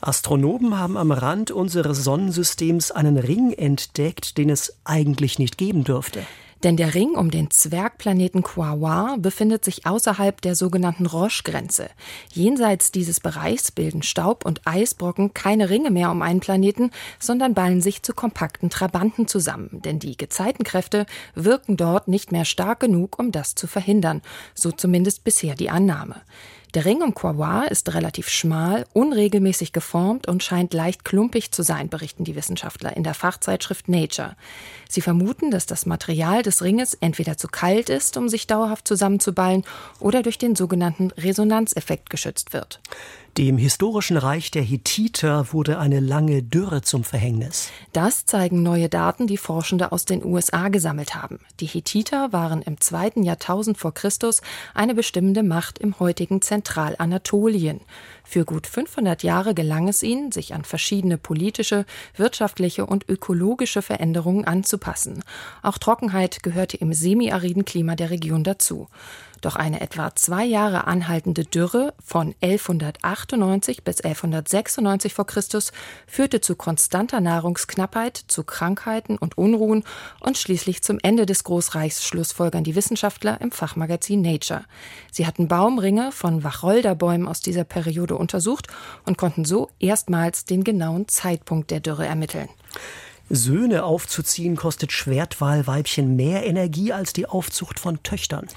Astronomen 0.00 0.78
haben 0.78 0.96
am 0.96 1.10
Rand 1.10 1.50
unseres 1.50 2.04
Sonnensystems 2.04 2.92
einen 2.92 3.18
Ring 3.18 3.52
entdeckt, 3.52 4.38
den 4.38 4.48
es 4.48 4.76
eigentlich 4.84 5.40
nicht 5.40 5.58
geben 5.58 5.82
dürfte. 5.82 6.22
Denn 6.62 6.76
der 6.76 6.94
Ring 6.94 7.14
um 7.14 7.30
den 7.30 7.50
Zwergplaneten 7.50 8.42
Quaoar 8.42 9.16
befindet 9.18 9.64
sich 9.64 9.86
außerhalb 9.86 10.40
der 10.42 10.54
sogenannten 10.54 11.06
Roche-Grenze. 11.06 11.88
Jenseits 12.32 12.92
dieses 12.92 13.20
Bereichs 13.20 13.72
bilden 13.72 14.02
Staub 14.02 14.44
und 14.44 14.66
Eisbrocken 14.66 15.32
keine 15.32 15.70
Ringe 15.70 15.90
mehr 15.90 16.10
um 16.10 16.20
einen 16.20 16.40
Planeten, 16.40 16.90
sondern 17.18 17.54
ballen 17.54 17.80
sich 17.80 18.02
zu 18.02 18.12
kompakten 18.12 18.68
Trabanten 18.68 19.26
zusammen. 19.26 19.80
Denn 19.84 19.98
die 19.98 20.16
Gezeitenkräfte 20.16 21.06
wirken 21.34 21.76
dort 21.76 22.08
nicht 22.08 22.30
mehr 22.30 22.44
stark 22.44 22.80
genug, 22.80 23.18
um 23.18 23.32
das 23.32 23.54
zu 23.54 23.66
verhindern. 23.66 24.20
So 24.54 24.70
zumindest 24.70 25.24
bisher 25.24 25.54
die 25.54 25.70
Annahme. 25.70 26.16
Der 26.74 26.84
Ring 26.84 27.02
um 27.02 27.14
Quaoar 27.14 27.68
ist 27.72 27.92
relativ 27.94 28.28
schmal, 28.28 28.86
unregelmäßig 28.92 29.72
geformt 29.72 30.28
und 30.28 30.44
scheint 30.44 30.72
leicht 30.72 31.04
klumpig 31.04 31.50
zu 31.50 31.64
sein, 31.64 31.88
berichten 31.88 32.22
die 32.22 32.36
Wissenschaftler 32.36 32.96
in 32.96 33.02
der 33.02 33.14
Fachzeitschrift 33.14 33.88
Nature. 33.88 34.36
Sie 34.88 35.00
vermuten, 35.00 35.50
dass 35.50 35.66
das 35.66 35.84
Material 35.84 36.42
des 36.42 36.62
Ringes 36.62 36.94
entweder 36.94 37.36
zu 37.36 37.48
kalt 37.48 37.88
ist, 37.90 38.16
um 38.16 38.28
sich 38.28 38.46
dauerhaft 38.46 38.86
zusammenzuballen, 38.86 39.64
oder 39.98 40.22
durch 40.22 40.38
den 40.38 40.54
sogenannten 40.54 41.10
Resonanzeffekt 41.12 42.08
geschützt 42.08 42.52
wird. 42.52 42.80
Dem 43.38 43.58
historischen 43.58 44.16
Reich 44.16 44.50
der 44.50 44.62
Hethiter 44.62 45.52
wurde 45.52 45.78
eine 45.78 46.00
lange 46.00 46.42
Dürre 46.42 46.82
zum 46.82 47.04
Verhängnis. 47.04 47.70
Das 47.92 48.26
zeigen 48.26 48.64
neue 48.64 48.88
Daten, 48.88 49.28
die 49.28 49.36
Forschende 49.36 49.92
aus 49.92 50.04
den 50.04 50.24
USA 50.24 50.68
gesammelt 50.68 51.14
haben. 51.14 51.38
Die 51.60 51.66
Hethiter 51.66 52.32
waren 52.32 52.60
im 52.60 52.80
zweiten 52.80 53.22
Jahrtausend 53.22 53.78
vor 53.78 53.94
Christus 53.94 54.42
eine 54.74 54.96
bestimmende 54.96 55.44
Macht 55.44 55.78
im 55.78 56.00
heutigen 56.00 56.42
Zentralanatolien. 56.42 57.80
Für 58.24 58.44
gut 58.44 58.66
500 58.66 59.22
Jahre 59.22 59.54
gelang 59.54 59.88
es 59.88 60.02
ihnen, 60.02 60.32
sich 60.32 60.52
an 60.52 60.64
verschiedene 60.64 61.16
politische, 61.16 61.86
wirtschaftliche 62.16 62.84
und 62.84 63.08
ökologische 63.08 63.80
Veränderungen 63.80 64.44
anzupassen. 64.44 65.22
Auch 65.62 65.78
Trockenheit 65.78 66.42
gehörte 66.42 66.76
im 66.76 66.92
semiariden 66.92 67.64
Klima 67.64 67.94
der 67.94 68.10
Region 68.10 68.42
dazu. 68.42 68.88
Doch 69.40 69.56
eine 69.56 69.80
etwa 69.80 70.14
zwei 70.14 70.44
Jahre 70.44 70.86
anhaltende 70.86 71.44
Dürre 71.44 71.94
von 72.04 72.34
1198 72.42 73.84
bis 73.84 74.00
1196 74.00 75.14
vor 75.14 75.26
Christus 75.26 75.72
führte 76.06 76.40
zu 76.40 76.56
konstanter 76.56 77.20
Nahrungsknappheit, 77.20 78.16
zu 78.16 78.44
Krankheiten 78.44 79.16
und 79.16 79.38
Unruhen 79.38 79.84
und 80.20 80.36
schließlich 80.36 80.82
zum 80.82 80.98
Ende 81.02 81.24
des 81.24 81.44
Großreichs 81.44 82.04
schlussfolgern 82.04 82.64
die 82.64 82.74
Wissenschaftler 82.74 83.40
im 83.40 83.50
Fachmagazin 83.50 84.20
Nature. 84.20 84.64
Sie 85.10 85.26
hatten 85.26 85.48
Baumringe 85.48 86.12
von 86.12 86.44
Wacholderbäumen 86.44 87.26
aus 87.26 87.40
dieser 87.40 87.64
Periode 87.64 88.16
untersucht 88.16 88.66
und 89.06 89.16
konnten 89.16 89.44
so 89.44 89.70
erstmals 89.78 90.44
den 90.44 90.64
genauen 90.64 91.08
Zeitpunkt 91.08 91.70
der 91.70 91.80
Dürre 91.80 92.06
ermitteln. 92.06 92.48
Söhne 93.32 93.84
aufzuziehen 93.84 94.56
kostet 94.56 94.90
Schwertwalweibchen 94.90 96.16
mehr 96.16 96.44
Energie 96.44 96.92
als 96.92 97.12
die 97.12 97.26
Aufzucht 97.26 97.78
von 97.78 98.02
Töchtern. 98.02 98.48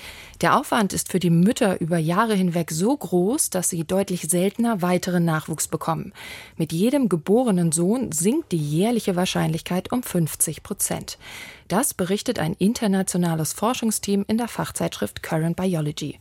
Der 0.42 0.58
Aufwand 0.58 0.94
ist 0.94 1.12
für 1.12 1.20
die 1.20 1.30
Mütter 1.30 1.80
über 1.80 2.00
Jahre 2.00 2.34
hinweg 2.34 2.72
so 2.72 2.98
groß, 2.98 3.52
dass 3.52 3.70
sie 3.70 3.86
deutlich 3.86 4.24
seltener 4.24 4.82
weiteren 4.82 5.26
Nachwuchs 5.26 5.68
bekommen. 5.68 6.12
Mit 6.58 6.74
jedem 6.74 7.08
geborenen 7.08 7.72
Sohn 7.72 8.12
sinkt 8.12 8.52
die 8.52 8.58
jährliche 8.58 9.16
Wahrscheinlichkeit 9.16 9.92
um 9.92 10.02
50 10.02 10.64
Prozent. 10.64 11.20
Das 11.74 11.96
berichtet 11.96 12.38
ein 12.38 12.54
internationales 12.54 13.52
Forschungsteam 13.52 14.26
in 14.28 14.38
der 14.38 14.48
Fachzeitschrift 14.48 15.24
Current 15.24 15.56
Biology. 15.56 16.20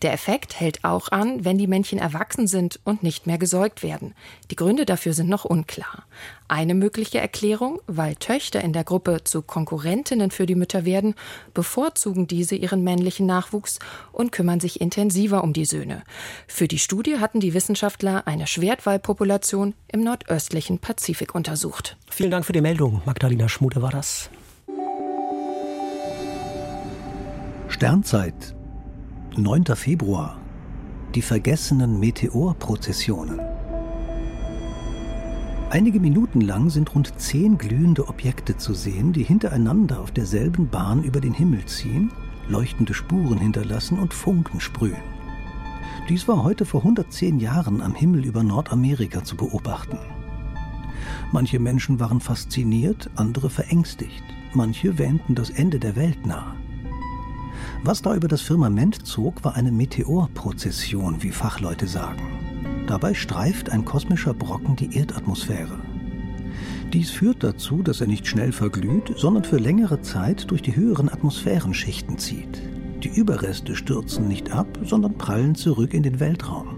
Der 0.00 0.14
Effekt 0.14 0.58
hält 0.58 0.82
auch 0.82 1.12
an, 1.12 1.44
wenn 1.44 1.58
die 1.58 1.66
Männchen 1.66 1.98
erwachsen 1.98 2.46
sind 2.46 2.80
und 2.84 3.02
nicht 3.02 3.26
mehr 3.26 3.36
gesäugt 3.36 3.82
werden. 3.82 4.14
Die 4.50 4.56
Gründe 4.56 4.86
dafür 4.86 5.12
sind 5.12 5.28
noch 5.28 5.44
unklar. 5.44 6.04
Eine 6.48 6.72
mögliche 6.72 7.20
Erklärung, 7.20 7.82
weil 7.86 8.14
Töchter 8.14 8.62
in 8.62 8.72
der 8.72 8.84
Gruppe 8.84 9.24
zu 9.24 9.42
Konkurrentinnen 9.42 10.30
für 10.30 10.46
die 10.46 10.54
Mütter 10.54 10.86
werden, 10.86 11.16
bevorzugen 11.52 12.26
diese 12.26 12.54
ihren 12.54 12.82
männlichen 12.82 13.26
Nachwuchs 13.26 13.80
und 14.10 14.32
kümmern 14.32 14.60
sich 14.60 14.80
intensiver 14.80 15.44
um 15.44 15.52
die 15.52 15.66
Söhne. 15.66 16.02
Für 16.46 16.66
die 16.66 16.78
Studie 16.78 17.18
hatten 17.18 17.40
die 17.40 17.52
Wissenschaftler 17.52 18.26
eine 18.26 18.46
Schwertwalpopulation 18.46 19.74
im 19.92 20.02
nordöstlichen 20.02 20.78
Pazifik 20.78 21.34
untersucht. 21.34 21.98
Vielen 22.08 22.30
Dank 22.30 22.46
für 22.46 22.54
die 22.54 22.62
Meldung. 22.62 23.02
Magdalena 23.04 23.50
Schmude 23.50 23.82
war 23.82 23.90
das. 23.90 24.30
Sternzeit, 27.68 28.54
9. 29.36 29.64
Februar. 29.74 30.38
Die 31.14 31.22
vergessenen 31.22 31.98
Meteorprozessionen. 31.98 33.40
Einige 35.70 35.98
Minuten 35.98 36.40
lang 36.40 36.70
sind 36.70 36.94
rund 36.94 37.18
zehn 37.18 37.58
glühende 37.58 38.06
Objekte 38.06 38.56
zu 38.58 38.74
sehen, 38.74 39.12
die 39.12 39.24
hintereinander 39.24 40.00
auf 40.00 40.12
derselben 40.12 40.68
Bahn 40.68 41.02
über 41.02 41.20
den 41.20 41.32
Himmel 41.32 41.64
ziehen, 41.64 42.12
leuchtende 42.48 42.94
Spuren 42.94 43.38
hinterlassen 43.38 43.98
und 43.98 44.14
Funken 44.14 44.60
sprühen. 44.60 45.02
Dies 46.08 46.28
war 46.28 46.44
heute 46.44 46.66
vor 46.66 46.82
110 46.82 47.40
Jahren 47.40 47.80
am 47.80 47.94
Himmel 47.94 48.24
über 48.26 48.44
Nordamerika 48.44 49.24
zu 49.24 49.36
beobachten. 49.36 49.98
Manche 51.32 51.58
Menschen 51.58 51.98
waren 51.98 52.20
fasziniert, 52.20 53.10
andere 53.16 53.50
verängstigt, 53.50 54.22
manche 54.52 54.98
wähnten 54.98 55.34
das 55.34 55.50
Ende 55.50 55.80
der 55.80 55.96
Welt 55.96 56.24
nahe. 56.26 56.54
Was 57.86 58.00
da 58.00 58.14
über 58.14 58.28
das 58.28 58.40
Firmament 58.40 59.06
zog, 59.06 59.44
war 59.44 59.56
eine 59.56 59.70
Meteorprozession, 59.70 61.22
wie 61.22 61.30
Fachleute 61.30 61.86
sagen. 61.86 62.86
Dabei 62.86 63.12
streift 63.12 63.68
ein 63.68 63.84
kosmischer 63.84 64.32
Brocken 64.32 64.74
die 64.74 64.96
Erdatmosphäre. 64.96 65.78
Dies 66.94 67.10
führt 67.10 67.44
dazu, 67.44 67.82
dass 67.82 68.00
er 68.00 68.06
nicht 68.06 68.26
schnell 68.26 68.52
verglüht, 68.52 69.12
sondern 69.18 69.44
für 69.44 69.58
längere 69.58 70.00
Zeit 70.00 70.50
durch 70.50 70.62
die 70.62 70.74
höheren 70.74 71.10
Atmosphärenschichten 71.10 72.16
zieht. 72.16 72.62
Die 73.02 73.10
Überreste 73.10 73.76
stürzen 73.76 74.28
nicht 74.28 74.50
ab, 74.50 74.78
sondern 74.82 75.18
prallen 75.18 75.54
zurück 75.54 75.92
in 75.92 76.02
den 76.02 76.20
Weltraum. 76.20 76.73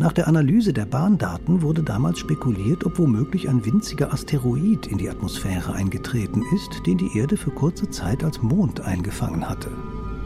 Nach 0.00 0.14
der 0.14 0.28
Analyse 0.28 0.72
der 0.72 0.86
Bahndaten 0.86 1.60
wurde 1.60 1.82
damals 1.82 2.18
spekuliert, 2.18 2.86
ob 2.86 2.98
womöglich 2.98 3.50
ein 3.50 3.66
winziger 3.66 4.14
Asteroid 4.14 4.86
in 4.86 4.96
die 4.96 5.10
Atmosphäre 5.10 5.74
eingetreten 5.74 6.42
ist, 6.54 6.86
den 6.86 6.96
die 6.96 7.18
Erde 7.18 7.36
für 7.36 7.50
kurze 7.50 7.90
Zeit 7.90 8.24
als 8.24 8.40
Mond 8.40 8.80
eingefangen 8.80 9.46
hatte. 9.46 9.68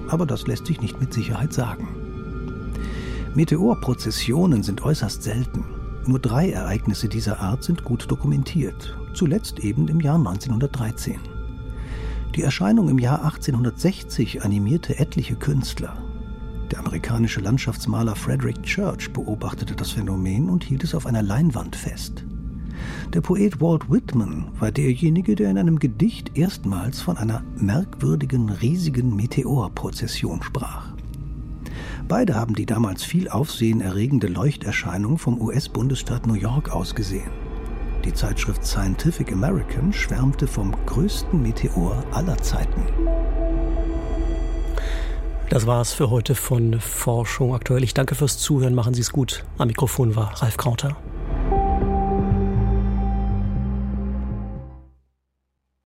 Aber 0.07 0.27
das 0.27 0.47
lässt 0.47 0.67
sich 0.67 0.81
nicht 0.81 1.01
mit 1.01 1.13
Sicherheit 1.13 1.53
sagen. 1.53 1.89
Meteorprozessionen 3.35 4.63
sind 4.63 4.85
äußerst 4.85 5.25
selten. 5.25 5.65
Nur 6.07 6.21
drei 6.21 6.51
Ereignisse 6.51 7.09
dieser 7.09 7.41
Art 7.41 7.65
sind 7.65 7.83
gut 7.83 8.09
dokumentiert, 8.09 8.97
zuletzt 9.13 9.59
eben 9.59 9.89
im 9.89 9.99
Jahr 9.99 10.19
1913. 10.19 11.19
Die 12.37 12.43
Erscheinung 12.43 12.89
im 12.89 13.01
Jahr 13.01 13.25
1860 13.25 14.45
animierte 14.45 15.01
etliche 15.01 15.35
Künstler. 15.35 15.97
Der 16.75 16.81
amerikanische 16.81 17.39
Landschaftsmaler 17.39 18.17
Frederick 18.17 18.61
Church 18.65 19.13
beobachtete 19.13 19.77
das 19.77 19.93
Phänomen 19.93 20.51
und 20.51 20.65
hielt 20.65 20.83
es 20.83 20.97
auf 20.97 21.07
einer 21.07 21.23
Leinwand 21.23 21.77
fest. 21.77 22.25
Der 23.13 23.21
Poet 23.21 23.61
Walt 23.61 23.89
Whitman 23.89 24.49
war 24.59 24.73
derjenige, 24.73 25.37
der 25.37 25.53
in 25.53 25.59
einem 25.59 25.79
Gedicht 25.79 26.37
erstmals 26.37 27.01
von 27.01 27.17
einer 27.17 27.45
merkwürdigen, 27.55 28.49
riesigen 28.49 29.15
Meteorprozession 29.15 30.43
sprach. 30.43 30.89
Beide 32.09 32.35
haben 32.35 32.57
die 32.57 32.67
damals 32.67 33.05
viel 33.05 33.29
Aufsehen 33.29 33.81
erregende 33.81 34.27
Leuchterscheinung 34.27 35.17
vom 35.19 35.41
US-Bundesstaat 35.41 36.27
New 36.27 36.35
York 36.35 36.71
aus 36.71 36.97
gesehen. 36.97 37.31
Die 38.05 38.13
Zeitschrift 38.13 38.67
Scientific 38.67 39.31
American 39.31 39.93
schwärmte 39.93 40.49
vom 40.49 40.75
größten 40.87 41.41
Meteor 41.41 42.05
aller 42.11 42.37
Zeiten. 42.39 42.83
Das 45.51 45.67
war's 45.67 45.93
für 45.93 46.11
heute 46.11 46.35
von 46.35 46.81
Forschung 46.81 47.55
aktuell. 47.55 47.85
Ich 47.85 47.95
danke 47.95 48.15
fürs 48.15 48.39
Zuhören. 48.39 48.75
Machen 48.75 48.95
Sie 48.95 49.03
es 49.03 49.13
gut. 49.13 49.45
Am 49.59 49.69
Mikrofon 49.69 50.17
war 50.17 50.33
Ralf 50.43 50.57
Krauter. 50.57 50.97